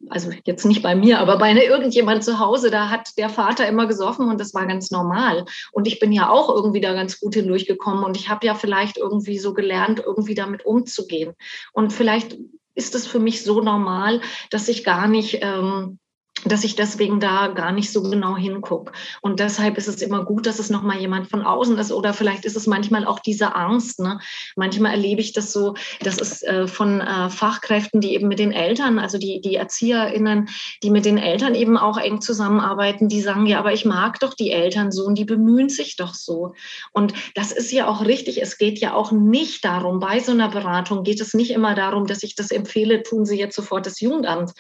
also 0.09 0.31
jetzt 0.45 0.65
nicht 0.65 0.83
bei 0.83 0.95
mir, 0.95 1.21
aber 1.21 1.39
bei 1.39 1.53
irgendjemand 1.53 2.25
zu 2.25 2.39
Hause, 2.39 2.71
da 2.71 2.89
hat 2.91 3.17
der 3.19 3.29
Vater 3.29 3.69
immer 3.69 3.87
gesoffen 3.87 4.29
und 4.29 4.41
das 4.41 4.55
war 4.55 4.67
ganz 4.67 4.91
normal. 4.91 5.45
Und 5.71 5.87
ich 5.87 6.01
bin 6.01 6.13
ja 6.13 6.29
auch 6.29 6.49
irgendwie 6.49 6.81
da 6.81 6.93
ganz 6.93 7.21
gut 7.21 7.35
hindurchgekommen 7.35 8.05
und 8.05 8.17
ich 8.17 8.29
habe 8.29 8.47
ja 8.47 8.55
vielleicht 8.55 8.97
irgendwie 8.97 9.39
so 9.39 9.55
gelernt, 9.55 10.03
irgendwie 10.05 10.35
damit 10.35 10.65
umzugehen. 10.67 11.35
Und 11.73 11.93
vielleicht 11.93 12.37
ist 12.75 12.95
es 12.95 13.07
für 13.07 13.19
mich 13.19 13.43
so 13.43 13.61
normal, 13.61 14.21
dass 14.51 14.69
ich 14.69 14.85
gar 14.85 15.07
nicht 15.07 15.39
ähm, 15.43 15.99
dass 16.45 16.65
ich 16.65 16.75
deswegen 16.75 17.21
da 17.21 17.49
gar 17.49 17.73
nicht 17.73 17.93
so 17.93 18.03
genau 18.03 18.37
hingucke. 18.37 18.93
Und 19.21 19.41
deshalb 19.41 19.79
ist 19.79 19.89
es 19.89 20.03
immer 20.03 20.25
gut, 20.25 20.47
dass 20.47 20.59
es 20.59 20.71
nochmal 20.71 20.99
jemand 20.99 21.29
von 21.29 21.43
außen 21.43 21.79
ist. 21.79 21.93
Oder 21.93 22.15
vielleicht 22.15 22.45
ist 22.45 22.57
es 22.57 22.67
manchmal 22.67 23.07
auch 23.07 23.21
diese 23.21 23.55
Angst. 23.55 24.01
Ne? 24.01 24.19
Manchmal 24.57 24.93
erlebe 24.93 25.21
ich 25.21 25.33
das 25.33 25.53
so, 25.53 25.75
das 26.01 26.19
ist 26.19 26.43
äh, 26.43 26.67
von 26.67 27.01
äh, 27.01 27.31
Fachkräften, 27.31 28.01
die 28.01 28.15
eben 28.15 28.29
mit 28.29 28.39
den 28.39 28.53
Eltern, 28.53 28.99
also 28.99 29.19
die, 29.19 29.41
die 29.41 29.55
ErzieherInnen, 29.55 30.49
die 30.83 30.91
mit 30.91 31.05
den 31.05 31.19
Eltern 31.19 31.55
eben 31.55 31.77
auch 31.77 31.99
eng 31.99 32.21
zusammenarbeiten, 32.21 33.09
die 33.09 33.21
sagen, 33.21 33.47
ja, 33.47 33.59
aber 33.59 33.73
ich 33.73 33.85
mag 33.85 34.19
doch 34.21 34.35
die 34.35 34.51
Eltern 34.51 34.91
so 34.91 35.05
und 35.05 35.17
die 35.17 35.25
bemühen 35.25 35.69
sich 35.69 35.97
doch 35.97 36.15
so. 36.15 36.55
Und 36.93 37.15
das 37.35 37.53
ist 37.53 37.71
ja 37.71 37.87
auch 37.87 38.05
richtig. 38.05 38.43
Es 38.43 38.59
geht 38.59 38.81
ja 38.81 38.95
auch 38.95 39.13
nicht 39.13 39.65
darum, 39.65 40.01
bei 40.01 40.19
so 40.19 40.33
einer 40.33 40.49
Beratung 40.49 41.05
geht 41.05 41.21
es 41.21 41.35
nicht 41.35 41.53
immer 41.53 41.75
darum, 41.75 42.07
dass 42.07 42.23
ich 42.23 42.35
das 42.35 42.51
empfehle, 42.51 43.03
tun 43.03 43.25
Sie 43.25 43.39
jetzt 43.39 43.55
sofort 43.55 43.87
das 43.87 44.01
Jugendamt, 44.01 44.53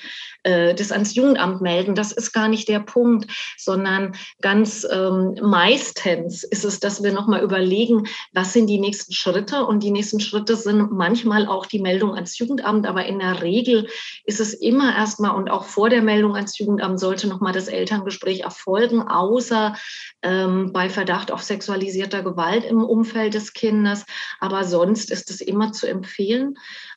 äh, 0.44 0.74
das 0.74 0.92
ans 0.92 1.14
Jugendamt 1.14 1.60
melden 1.60 1.71
melden. 1.72 1.94
Das 1.94 2.12
ist 2.12 2.32
gar 2.32 2.48
nicht 2.48 2.68
der 2.68 2.80
Punkt, 2.80 3.30
sondern 3.56 4.14
ganz 4.40 4.86
ähm, 4.90 5.34
meistens 5.42 6.44
ist 6.44 6.64
es, 6.64 6.80
dass 6.80 7.02
wir 7.02 7.12
nochmal 7.12 7.42
überlegen, 7.42 8.04
was 8.32 8.52
sind 8.52 8.66
die 8.66 8.80
nächsten 8.80 9.12
Schritte. 9.12 9.64
Und 9.64 9.82
die 9.82 9.90
nächsten 9.90 10.20
Schritte 10.20 10.56
sind 10.56 10.92
manchmal 10.92 11.46
auch 11.46 11.66
die 11.66 11.80
Meldung 11.80 12.14
ans 12.14 12.38
Jugendamt, 12.38 12.86
aber 12.86 13.06
in 13.06 13.18
der 13.18 13.42
Regel 13.42 13.88
ist 14.24 14.40
es 14.40 14.54
immer 14.54 14.94
erstmal 14.94 15.34
und 15.34 15.50
auch 15.50 15.64
vor 15.64 15.88
der 15.88 16.02
Meldung 16.02 16.34
ans 16.36 16.58
Jugendamt 16.58 17.00
sollte 17.00 17.28
nochmal 17.28 17.52
das 17.52 17.68
Elterngespräch 17.68 18.40
erfolgen, 18.40 19.02
außer 19.02 19.74
ähm, 20.22 20.72
bei 20.72 20.88
Verdacht 20.90 21.30
auf 21.30 21.42
sexualisierter 21.42 22.22
Gewalt 22.22 22.64
im 22.64 22.84
Umfeld 22.84 23.34
des 23.34 23.52
Kindes. 23.52 24.04
Aber 24.40 24.64
sonst 24.64 25.10
ist 25.10 25.30
es 25.30 25.40
immer 25.40 25.72
zu 25.72 25.86
empfehlen. 25.86 26.54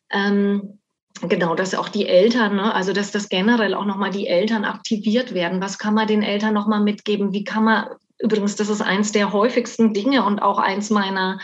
Ähm, 0.10 0.80
Genau, 1.22 1.56
dass 1.56 1.74
auch 1.76 1.90
die 1.90 2.08
Eltern, 2.08 2.58
ne, 2.58 2.74
also 2.74 2.92
dass 2.92 3.12
das 3.12 3.30
generell 3.30 3.74
auch 3.74 3.86
nochmal 3.86 4.12
die 4.12 4.28
Eltern 4.28 4.66
aktiviert 4.66 5.34
werden. 5.34 5.62
Was 5.62 5.78
kann 5.78 5.94
man 5.94 6.08
den 6.08 6.24
Eltern 6.24 6.54
nochmal 6.54 6.82
mitgeben? 6.82 7.32
Wie 7.32 7.46
kann 7.46 7.64
man, 7.64 7.86
übrigens, 8.20 8.56
das 8.58 8.70
ist 8.70 8.82
eins 8.82 9.12
der 9.14 9.32
häufigsten 9.32 9.94
Dinge 9.94 10.26
und 10.26 10.40
auch 10.40 10.60
eins 10.60 10.90
meiner 10.90 11.40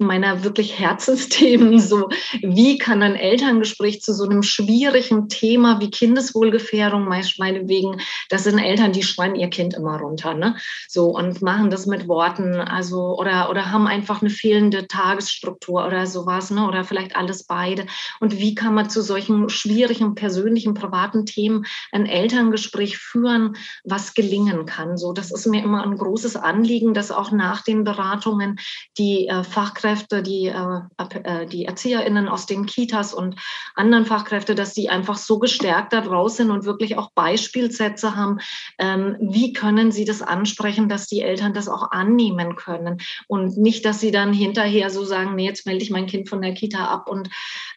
meiner 0.00 0.42
wirklich 0.42 0.78
Herzensthemen. 0.78 1.78
So, 1.78 2.08
wie 2.40 2.78
kann 2.78 3.02
ein 3.02 3.16
Elterngespräch 3.16 4.00
zu 4.00 4.12
so 4.14 4.24
einem 4.24 4.42
schwierigen 4.42 5.28
Thema 5.28 5.80
wie 5.80 5.90
Kindeswohlgefährdung, 5.90 7.04
meinetwegen, 7.38 8.00
das 8.28 8.44
sind 8.44 8.58
Eltern, 8.58 8.92
die 8.92 9.02
schreien 9.02 9.34
ihr 9.34 9.48
Kind 9.48 9.74
immer 9.74 9.98
runter, 9.98 10.34
ne? 10.34 10.56
So, 10.88 11.06
und 11.06 11.42
machen 11.42 11.70
das 11.70 11.86
mit 11.86 12.08
Worten, 12.08 12.54
also, 12.56 13.18
oder, 13.18 13.50
oder 13.50 13.70
haben 13.70 13.86
einfach 13.86 14.22
eine 14.22 14.30
fehlende 14.30 14.86
Tagesstruktur 14.88 15.86
oder 15.86 16.06
sowas, 16.06 16.50
ne? 16.50 16.66
Oder 16.66 16.84
vielleicht 16.84 17.16
alles 17.16 17.44
beide. 17.44 17.86
Und 18.20 18.38
wie 18.38 18.54
kann 18.54 18.74
man 18.74 18.88
zu 18.88 19.02
solchen 19.02 19.48
schwierigen, 19.48 20.14
persönlichen, 20.14 20.74
privaten 20.74 21.26
Themen 21.26 21.66
ein 21.92 22.06
Elterngespräch 22.06 22.96
führen, 22.98 23.56
was 23.84 24.14
gelingen 24.14 24.66
kann? 24.66 24.96
So, 24.96 25.12
das 25.12 25.30
ist 25.30 25.46
mir 25.46 25.62
immer 25.62 25.82
ein 25.82 25.96
großes 25.96 26.36
Anliegen, 26.36 26.94
dass 26.94 27.10
auch 27.10 27.32
nach 27.32 27.62
den 27.62 27.84
Beratungen 27.84 28.58
die 28.96 29.28
äh, 29.28 29.44
Fachkräfte 29.44 29.89
Fachkräfte, 29.90 30.22
die, 30.22 30.46
äh, 30.46 30.80
äh, 31.24 31.46
die 31.46 31.64
ErzieherInnen 31.64 32.28
aus 32.28 32.46
den 32.46 32.66
Kitas 32.66 33.12
und 33.12 33.36
anderen 33.74 34.06
Fachkräfte, 34.06 34.54
dass 34.54 34.72
die 34.72 34.88
einfach 34.88 35.16
so 35.16 35.38
gestärkt 35.38 35.92
da 35.92 36.00
raus 36.00 36.36
sind 36.36 36.50
und 36.50 36.64
wirklich 36.64 36.96
auch 36.96 37.10
Beispielsätze 37.12 38.16
haben. 38.16 38.38
Ähm, 38.78 39.16
wie 39.20 39.52
können 39.52 39.90
sie 39.90 40.04
das 40.04 40.22
ansprechen, 40.22 40.88
dass 40.88 41.06
die 41.06 41.22
Eltern 41.22 41.54
das 41.54 41.68
auch 41.68 41.90
annehmen 41.90 42.56
können 42.56 42.98
und 43.26 43.56
nicht, 43.56 43.84
dass 43.84 44.00
sie 44.00 44.10
dann 44.10 44.32
hinterher 44.32 44.90
so 44.90 45.04
sagen, 45.04 45.34
nee, 45.34 45.46
jetzt 45.46 45.66
melde 45.66 45.82
ich 45.82 45.90
mein 45.90 46.06
Kind 46.06 46.28
von 46.28 46.42
der 46.42 46.54
Kita 46.54 46.84
ab 46.86 47.08
und 47.08 47.28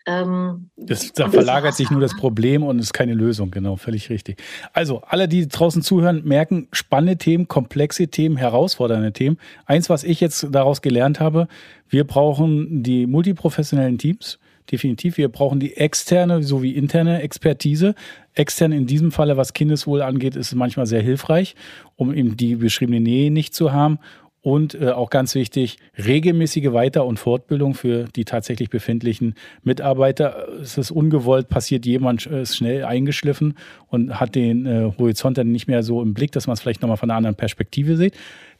ähm, 0.05 0.69
das, 0.75 1.13
da 1.13 1.29
verlagert 1.29 1.75
sich 1.75 1.89
nur 1.89 2.01
das 2.01 2.15
Problem 2.15 2.63
und 2.63 2.79
ist 2.79 2.93
keine 2.93 3.13
Lösung, 3.13 3.51
genau, 3.51 3.77
völlig 3.77 4.09
richtig. 4.09 4.41
Also, 4.73 5.01
alle, 5.07 5.27
die 5.27 5.47
draußen 5.47 5.81
zuhören, 5.81 6.23
merken, 6.25 6.67
spannende 6.71 7.17
Themen, 7.17 7.47
komplexe 7.47 8.07
Themen, 8.07 8.35
herausfordernde 8.35 9.13
Themen. 9.13 9.37
Eins, 9.65 9.89
was 9.89 10.03
ich 10.03 10.19
jetzt 10.19 10.47
daraus 10.51 10.81
gelernt 10.81 11.19
habe, 11.19 11.47
wir 11.87 12.05
brauchen 12.05 12.83
die 12.83 13.07
multiprofessionellen 13.07 13.97
Teams, 13.97 14.39
definitiv. 14.71 15.17
Wir 15.17 15.29
brauchen 15.29 15.59
die 15.59 15.77
externe 15.77 16.43
sowie 16.43 16.71
interne 16.71 17.21
Expertise. 17.21 17.95
Extern 18.33 18.71
in 18.71 18.87
diesem 18.87 19.11
Falle, 19.11 19.37
was 19.37 19.53
Kindeswohl 19.53 20.01
angeht, 20.01 20.35
ist 20.35 20.53
manchmal 20.55 20.85
sehr 20.85 21.01
hilfreich, 21.01 21.55
um 21.95 22.13
eben 22.13 22.35
die 22.35 22.55
beschriebene 22.55 22.99
Nähe 22.99 23.31
nicht 23.31 23.53
zu 23.53 23.71
haben. 23.71 23.99
Und 24.43 24.75
äh, 24.75 24.89
auch 24.89 25.09
ganz 25.09 25.35
wichtig, 25.35 25.77
regelmäßige 25.97 26.73
Weiter- 26.73 27.05
und 27.05 27.17
Fortbildung 27.17 27.75
für 27.75 28.03
die 28.13 28.25
tatsächlich 28.25 28.69
befindlichen 28.69 29.35
Mitarbeiter. 29.63 30.49
Es 30.61 30.77
ist 30.77 30.91
ungewollt, 30.91 31.47
passiert 31.47 31.85
jemand 31.85 32.27
äh, 32.27 32.41
ist 32.41 32.57
schnell 32.57 32.83
eingeschliffen 32.83 33.57
und 33.87 34.19
hat 34.19 34.35
den 34.35 34.65
äh, 34.65 34.91
Horizont 34.99 35.37
dann 35.37 35.53
nicht 35.53 35.67
mehr 35.67 35.81
so 35.81 36.01
im 36.01 36.13
Blick, 36.13 36.33
dass 36.33 36.45
man 36.45 36.55
es 36.55 36.61
vielleicht 36.61 36.81
nochmal 36.81 36.97
von 36.97 37.09
einer 37.09 37.17
anderen 37.17 37.37
Perspektive 37.37 37.95
sieht. 37.95 38.15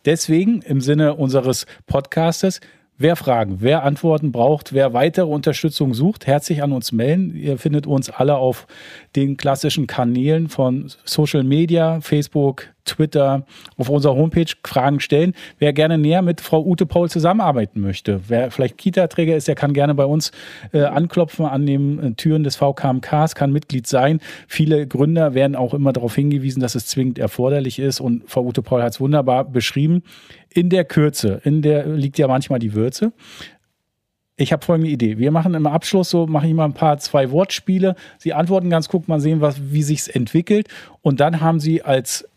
Deswegen 0.05 0.61
im 0.61 0.79
Sinne 0.79 1.15
unseres 1.15 1.65
Podcastes, 1.85 2.61
Wer 2.95 3.15
Fragen, 3.15 3.57
wer 3.59 3.83
Antworten 3.83 4.31
braucht, 4.31 4.71
wer 4.71 4.93
weitere 4.93 5.25
Unterstützung 5.25 5.95
sucht, 5.95 6.27
herzlich 6.27 6.61
an 6.61 6.71
uns 6.71 6.91
melden. 6.91 7.35
Ihr 7.35 7.57
findet 7.57 7.87
uns 7.87 8.11
alle 8.11 8.35
auf 8.35 8.67
den 9.15 9.35
klassischen 9.35 9.87
Kanälen 9.87 10.47
von 10.47 10.91
Social 11.03 11.43
Media, 11.43 12.01
Facebook, 12.01 12.72
Twitter, 12.85 13.45
auf 13.77 13.89
unserer 13.89 14.15
Homepage 14.15 14.51
Fragen 14.65 14.99
stellen. 14.99 15.33
Wer 15.59 15.73
gerne 15.73 15.97
näher 15.97 16.21
mit 16.21 16.41
Frau 16.41 16.63
Ute 16.63 16.85
Paul 16.85 17.09
zusammenarbeiten 17.09 17.81
möchte, 17.81 18.21
wer 18.27 18.51
vielleicht 18.51 18.77
Kita-Träger 18.77 19.35
ist, 19.35 19.47
der 19.47 19.55
kann 19.55 19.73
gerne 19.73 19.95
bei 19.95 20.05
uns 20.05 20.31
äh, 20.71 20.83
anklopfen 20.83 21.45
an 21.45 21.65
den 21.65 21.99
äh, 21.99 22.11
Türen 22.13 22.43
des 22.43 22.55
VKMKs, 22.55 23.35
kann 23.35 23.51
Mitglied 23.51 23.87
sein. 23.87 24.19
Viele 24.47 24.87
Gründer 24.87 25.33
werden 25.33 25.55
auch 25.55 25.73
immer 25.73 25.93
darauf 25.93 26.15
hingewiesen, 26.15 26.61
dass 26.61 26.75
es 26.75 26.87
zwingend 26.87 27.19
erforderlich 27.19 27.79
ist 27.79 27.99
und 27.99 28.29
Frau 28.29 28.43
Ute 28.43 28.61
Paul 28.61 28.83
hat 28.83 28.93
es 28.93 28.99
wunderbar 28.99 29.45
beschrieben. 29.45 30.03
In 30.49 30.69
der 30.69 30.85
Kürze, 30.85 31.41
in 31.43 31.61
der 31.61 31.87
liegt 31.87 32.17
ja 32.17 32.27
manchmal 32.27 32.59
die 32.59 32.73
Würze 32.73 33.11
ich 34.35 34.51
habe 34.51 34.65
folgende 34.65 34.89
Idee. 34.89 35.17
Wir 35.17 35.31
machen 35.31 35.53
im 35.53 35.67
Abschluss 35.67 36.09
so, 36.09 36.25
mache 36.25 36.47
ich 36.47 36.53
mal 36.53 36.65
ein 36.65 36.73
paar 36.73 36.97
zwei 36.97 37.29
Wortspiele. 37.29 37.95
Sie 38.17 38.33
antworten 38.33 38.69
ganz, 38.69 38.89
guck 38.89 39.07
mal 39.07 39.19
sehen, 39.19 39.41
was, 39.41 39.71
wie 39.71 39.83
sich's 39.83 40.07
entwickelt. 40.07 40.67
Und 41.01 41.19
dann 41.19 41.41
haben 41.41 41.59
Sie 41.59 41.83
als 41.83 42.27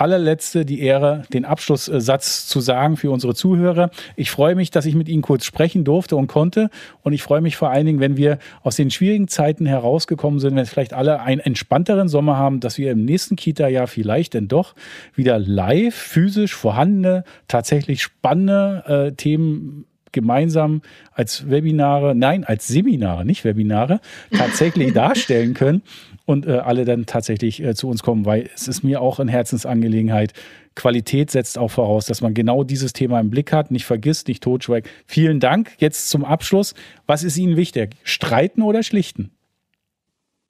allerletzte 0.00 0.64
die 0.64 0.80
Ehre, 0.80 1.22
den 1.32 1.44
Abschlusssatz 1.44 2.46
zu 2.46 2.60
sagen 2.60 2.96
für 2.96 3.10
unsere 3.10 3.34
Zuhörer. 3.34 3.90
Ich 4.14 4.30
freue 4.30 4.54
mich, 4.54 4.70
dass 4.70 4.86
ich 4.86 4.94
mit 4.94 5.08
Ihnen 5.08 5.22
kurz 5.22 5.44
sprechen 5.44 5.84
durfte 5.84 6.14
und 6.14 6.28
konnte. 6.28 6.70
Und 7.02 7.12
ich 7.12 7.22
freue 7.22 7.40
mich 7.40 7.56
vor 7.56 7.70
allen 7.70 7.86
Dingen, 7.86 8.00
wenn 8.00 8.16
wir 8.16 8.38
aus 8.62 8.76
den 8.76 8.90
schwierigen 8.90 9.26
Zeiten 9.26 9.66
herausgekommen 9.66 10.38
sind, 10.38 10.54
wenn 10.54 10.66
vielleicht 10.66 10.92
alle 10.92 11.20
einen 11.20 11.40
entspannteren 11.40 12.08
Sommer 12.08 12.36
haben, 12.36 12.60
dass 12.60 12.78
wir 12.78 12.92
im 12.92 13.04
nächsten 13.04 13.34
Kita-Jahr 13.34 13.88
vielleicht 13.88 14.34
denn 14.34 14.46
doch 14.46 14.74
wieder 15.14 15.38
live, 15.38 15.94
physisch 15.94 16.54
vorhandene, 16.54 17.24
tatsächlich 17.48 18.02
spannende 18.02 18.84
äh, 18.86 19.12
Themen 19.16 19.84
gemeinsam 20.12 20.82
als 21.12 21.50
Webinare, 21.50 22.14
nein, 22.14 22.44
als 22.44 22.68
Seminare, 22.68 23.24
nicht 23.24 23.44
Webinare, 23.44 24.00
tatsächlich 24.30 24.92
darstellen 24.94 25.54
können 25.54 25.82
und 26.24 26.46
äh, 26.46 26.58
alle 26.58 26.84
dann 26.84 27.06
tatsächlich 27.06 27.62
äh, 27.62 27.74
zu 27.74 27.88
uns 27.88 28.02
kommen, 28.02 28.24
weil 28.26 28.48
es 28.54 28.68
ist 28.68 28.82
mir 28.82 29.00
auch 29.00 29.18
eine 29.18 29.30
Herzensangelegenheit. 29.30 30.32
Qualität 30.74 31.30
setzt 31.30 31.58
auch 31.58 31.70
voraus, 31.70 32.06
dass 32.06 32.20
man 32.20 32.34
genau 32.34 32.62
dieses 32.64 32.92
Thema 32.92 33.18
im 33.18 33.30
Blick 33.30 33.52
hat, 33.52 33.70
nicht 33.70 33.84
vergisst, 33.84 34.28
nicht 34.28 34.42
totschweigt. 34.42 34.88
Vielen 35.06 35.40
Dank. 35.40 35.72
Jetzt 35.78 36.08
zum 36.10 36.24
Abschluss. 36.24 36.74
Was 37.06 37.24
ist 37.24 37.36
Ihnen 37.36 37.56
wichtig? 37.56 37.96
Streiten 38.04 38.62
oder 38.62 38.82
schlichten? 38.82 39.32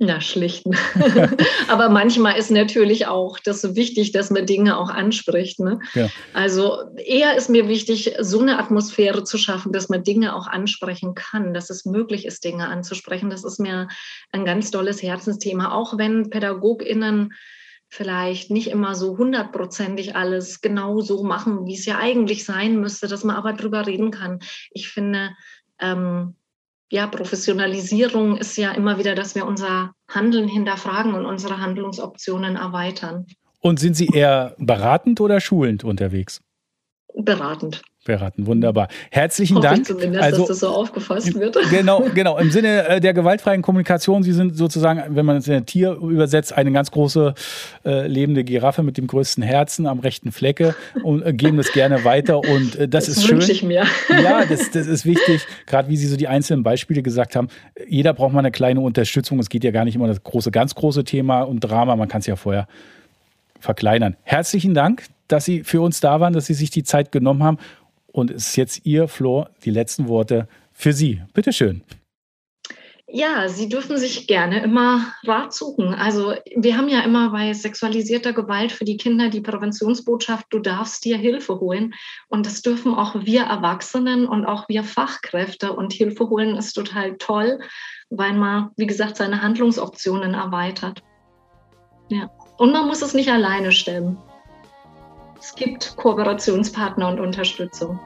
Na, 0.00 0.20
schlichten. 0.20 0.76
Aber 1.68 1.88
manchmal 1.88 2.38
ist 2.38 2.52
natürlich 2.52 3.08
auch 3.08 3.40
das 3.40 3.60
so 3.60 3.74
wichtig, 3.74 4.12
dass 4.12 4.30
man 4.30 4.46
Dinge 4.46 4.78
auch 4.78 4.90
anspricht. 4.90 5.58
Ne? 5.58 5.80
Ja. 5.94 6.08
Also 6.32 6.84
eher 6.96 7.36
ist 7.36 7.50
mir 7.50 7.68
wichtig, 7.68 8.14
so 8.20 8.40
eine 8.40 8.60
Atmosphäre 8.60 9.24
zu 9.24 9.38
schaffen, 9.38 9.72
dass 9.72 9.88
man 9.88 10.04
Dinge 10.04 10.36
auch 10.36 10.46
ansprechen 10.46 11.16
kann, 11.16 11.52
dass 11.52 11.68
es 11.68 11.84
möglich 11.84 12.26
ist, 12.26 12.44
Dinge 12.44 12.68
anzusprechen. 12.68 13.28
Das 13.28 13.42
ist 13.42 13.58
mir 13.58 13.88
ein 14.30 14.44
ganz 14.44 14.70
tolles 14.70 15.02
Herzensthema, 15.02 15.72
auch 15.72 15.98
wenn 15.98 16.30
PädagogInnen 16.30 17.32
vielleicht 17.88 18.52
nicht 18.52 18.68
immer 18.68 18.94
so 18.94 19.18
hundertprozentig 19.18 20.14
alles 20.14 20.60
genau 20.60 21.00
so 21.00 21.24
machen, 21.24 21.66
wie 21.66 21.74
es 21.74 21.86
ja 21.86 21.98
eigentlich 21.98 22.44
sein 22.44 22.78
müsste, 22.78 23.08
dass 23.08 23.24
man 23.24 23.34
aber 23.34 23.52
drüber 23.52 23.86
reden 23.86 24.12
kann. 24.12 24.38
Ich 24.70 24.88
finde, 24.90 25.30
ähm, 25.80 26.36
ja, 26.90 27.06
Professionalisierung 27.06 28.36
ist 28.36 28.56
ja 28.56 28.72
immer 28.72 28.98
wieder, 28.98 29.14
dass 29.14 29.34
wir 29.34 29.46
unser 29.46 29.92
Handeln 30.08 30.48
hinterfragen 30.48 31.14
und 31.14 31.26
unsere 31.26 31.58
Handlungsoptionen 31.58 32.56
erweitern. 32.56 33.26
Und 33.60 33.80
sind 33.80 33.94
Sie 33.94 34.06
eher 34.06 34.54
beratend 34.58 35.20
oder 35.20 35.40
schulend 35.40 35.84
unterwegs? 35.84 36.40
Beratend. 37.14 37.82
Beraten. 38.08 38.46
Wunderbar. 38.46 38.88
Herzlichen 39.10 39.58
Hoffe 39.58 39.68
Dank. 39.68 39.80
Ich 39.82 39.86
zumindest, 39.86 40.22
also, 40.22 40.38
dass 40.38 40.48
das 40.48 40.58
so 40.60 40.68
aufgefasst 40.68 41.34
wird. 41.38 41.56
Genau, 41.70 42.06
genau. 42.14 42.38
Im 42.38 42.50
Sinne 42.50 42.88
äh, 42.88 43.00
der 43.00 43.12
gewaltfreien 43.12 43.60
Kommunikation, 43.62 44.22
Sie 44.22 44.32
sind 44.32 44.56
sozusagen, 44.56 45.14
wenn 45.14 45.26
man 45.26 45.36
es 45.36 45.46
in 45.46 45.54
ein 45.54 45.66
Tier 45.66 45.92
übersetzt, 45.92 46.52
eine 46.52 46.72
ganz 46.72 46.90
große 46.90 47.34
äh, 47.84 48.06
lebende 48.06 48.42
Giraffe 48.42 48.82
mit 48.82 48.96
dem 48.96 49.06
größten 49.06 49.42
Herzen 49.42 49.86
am 49.86 49.98
rechten 49.98 50.32
Flecke 50.32 50.74
und 51.02 51.24
äh, 51.24 51.34
geben 51.34 51.58
das 51.58 51.70
gerne 51.72 52.04
weiter. 52.04 52.38
Und 52.38 52.76
äh, 52.76 52.88
das, 52.88 53.06
das 53.06 53.18
ist 53.18 53.26
schön. 53.26 53.40
Ich 53.40 53.62
mir. 53.62 53.84
Ja, 54.08 54.44
das, 54.46 54.70
das 54.70 54.86
ist 54.86 55.04
wichtig. 55.04 55.46
Gerade 55.66 55.88
wie 55.88 55.96
Sie 55.96 56.06
so 56.06 56.16
die 56.16 56.28
einzelnen 56.28 56.62
Beispiele 56.62 57.02
gesagt 57.02 57.36
haben. 57.36 57.48
Jeder 57.86 58.14
braucht 58.14 58.32
mal 58.32 58.40
eine 58.40 58.50
kleine 58.50 58.80
Unterstützung. 58.80 59.38
Es 59.38 59.48
geht 59.48 59.64
ja 59.64 59.70
gar 59.70 59.84
nicht 59.84 59.94
immer 59.94 60.08
das 60.08 60.22
große, 60.22 60.50
ganz 60.50 60.74
große 60.74 61.04
Thema 61.04 61.42
und 61.42 61.60
Drama. 61.60 61.94
Man 61.94 62.08
kann 62.08 62.20
es 62.20 62.26
ja 62.26 62.36
vorher 62.36 62.66
verkleinern. 63.60 64.16
Herzlichen 64.22 64.74
Dank, 64.74 65.04
dass 65.28 65.44
Sie 65.44 65.62
für 65.62 65.80
uns 65.80 66.00
da 66.00 66.20
waren, 66.20 66.32
dass 66.32 66.46
Sie 66.46 66.54
sich 66.54 66.70
die 66.70 66.82
Zeit 66.82 67.12
genommen 67.12 67.42
haben. 67.42 67.58
Und 68.18 68.32
es 68.32 68.48
ist 68.48 68.56
jetzt 68.56 68.80
Ihr, 68.84 69.06
Flor, 69.06 69.50
die 69.64 69.70
letzten 69.70 70.08
Worte 70.08 70.48
für 70.72 70.92
Sie. 70.92 71.22
Bitte 71.34 71.52
schön. 71.52 71.82
Ja, 73.06 73.48
Sie 73.48 73.68
dürfen 73.68 73.96
sich 73.96 74.26
gerne 74.26 74.60
immer 74.60 75.14
Rat 75.22 75.54
suchen. 75.54 75.94
Also 75.94 76.34
wir 76.56 76.76
haben 76.76 76.88
ja 76.88 77.02
immer 77.02 77.30
bei 77.30 77.54
sexualisierter 77.54 78.32
Gewalt 78.32 78.72
für 78.72 78.84
die 78.84 78.96
Kinder 78.96 79.28
die 79.28 79.40
Präventionsbotschaft, 79.40 80.46
du 80.50 80.58
darfst 80.58 81.04
dir 81.04 81.16
Hilfe 81.16 81.60
holen. 81.60 81.94
Und 82.26 82.44
das 82.44 82.60
dürfen 82.60 82.92
auch 82.92 83.14
wir 83.24 83.42
Erwachsenen 83.42 84.26
und 84.26 84.46
auch 84.46 84.68
wir 84.68 84.82
Fachkräfte. 84.82 85.72
Und 85.72 85.92
Hilfe 85.92 86.28
holen 86.28 86.56
ist 86.56 86.72
total 86.72 87.16
toll, 87.18 87.60
weil 88.10 88.32
man, 88.32 88.70
wie 88.76 88.88
gesagt, 88.88 89.16
seine 89.16 89.42
Handlungsoptionen 89.42 90.34
erweitert. 90.34 91.04
Ja. 92.08 92.28
Und 92.56 92.72
man 92.72 92.88
muss 92.88 93.00
es 93.00 93.14
nicht 93.14 93.30
alleine 93.30 93.70
stemmen. 93.70 94.18
Es 95.40 95.54
gibt 95.54 95.96
Kooperationspartner 95.96 97.08
und 97.08 97.20
Unterstützung. 97.20 98.00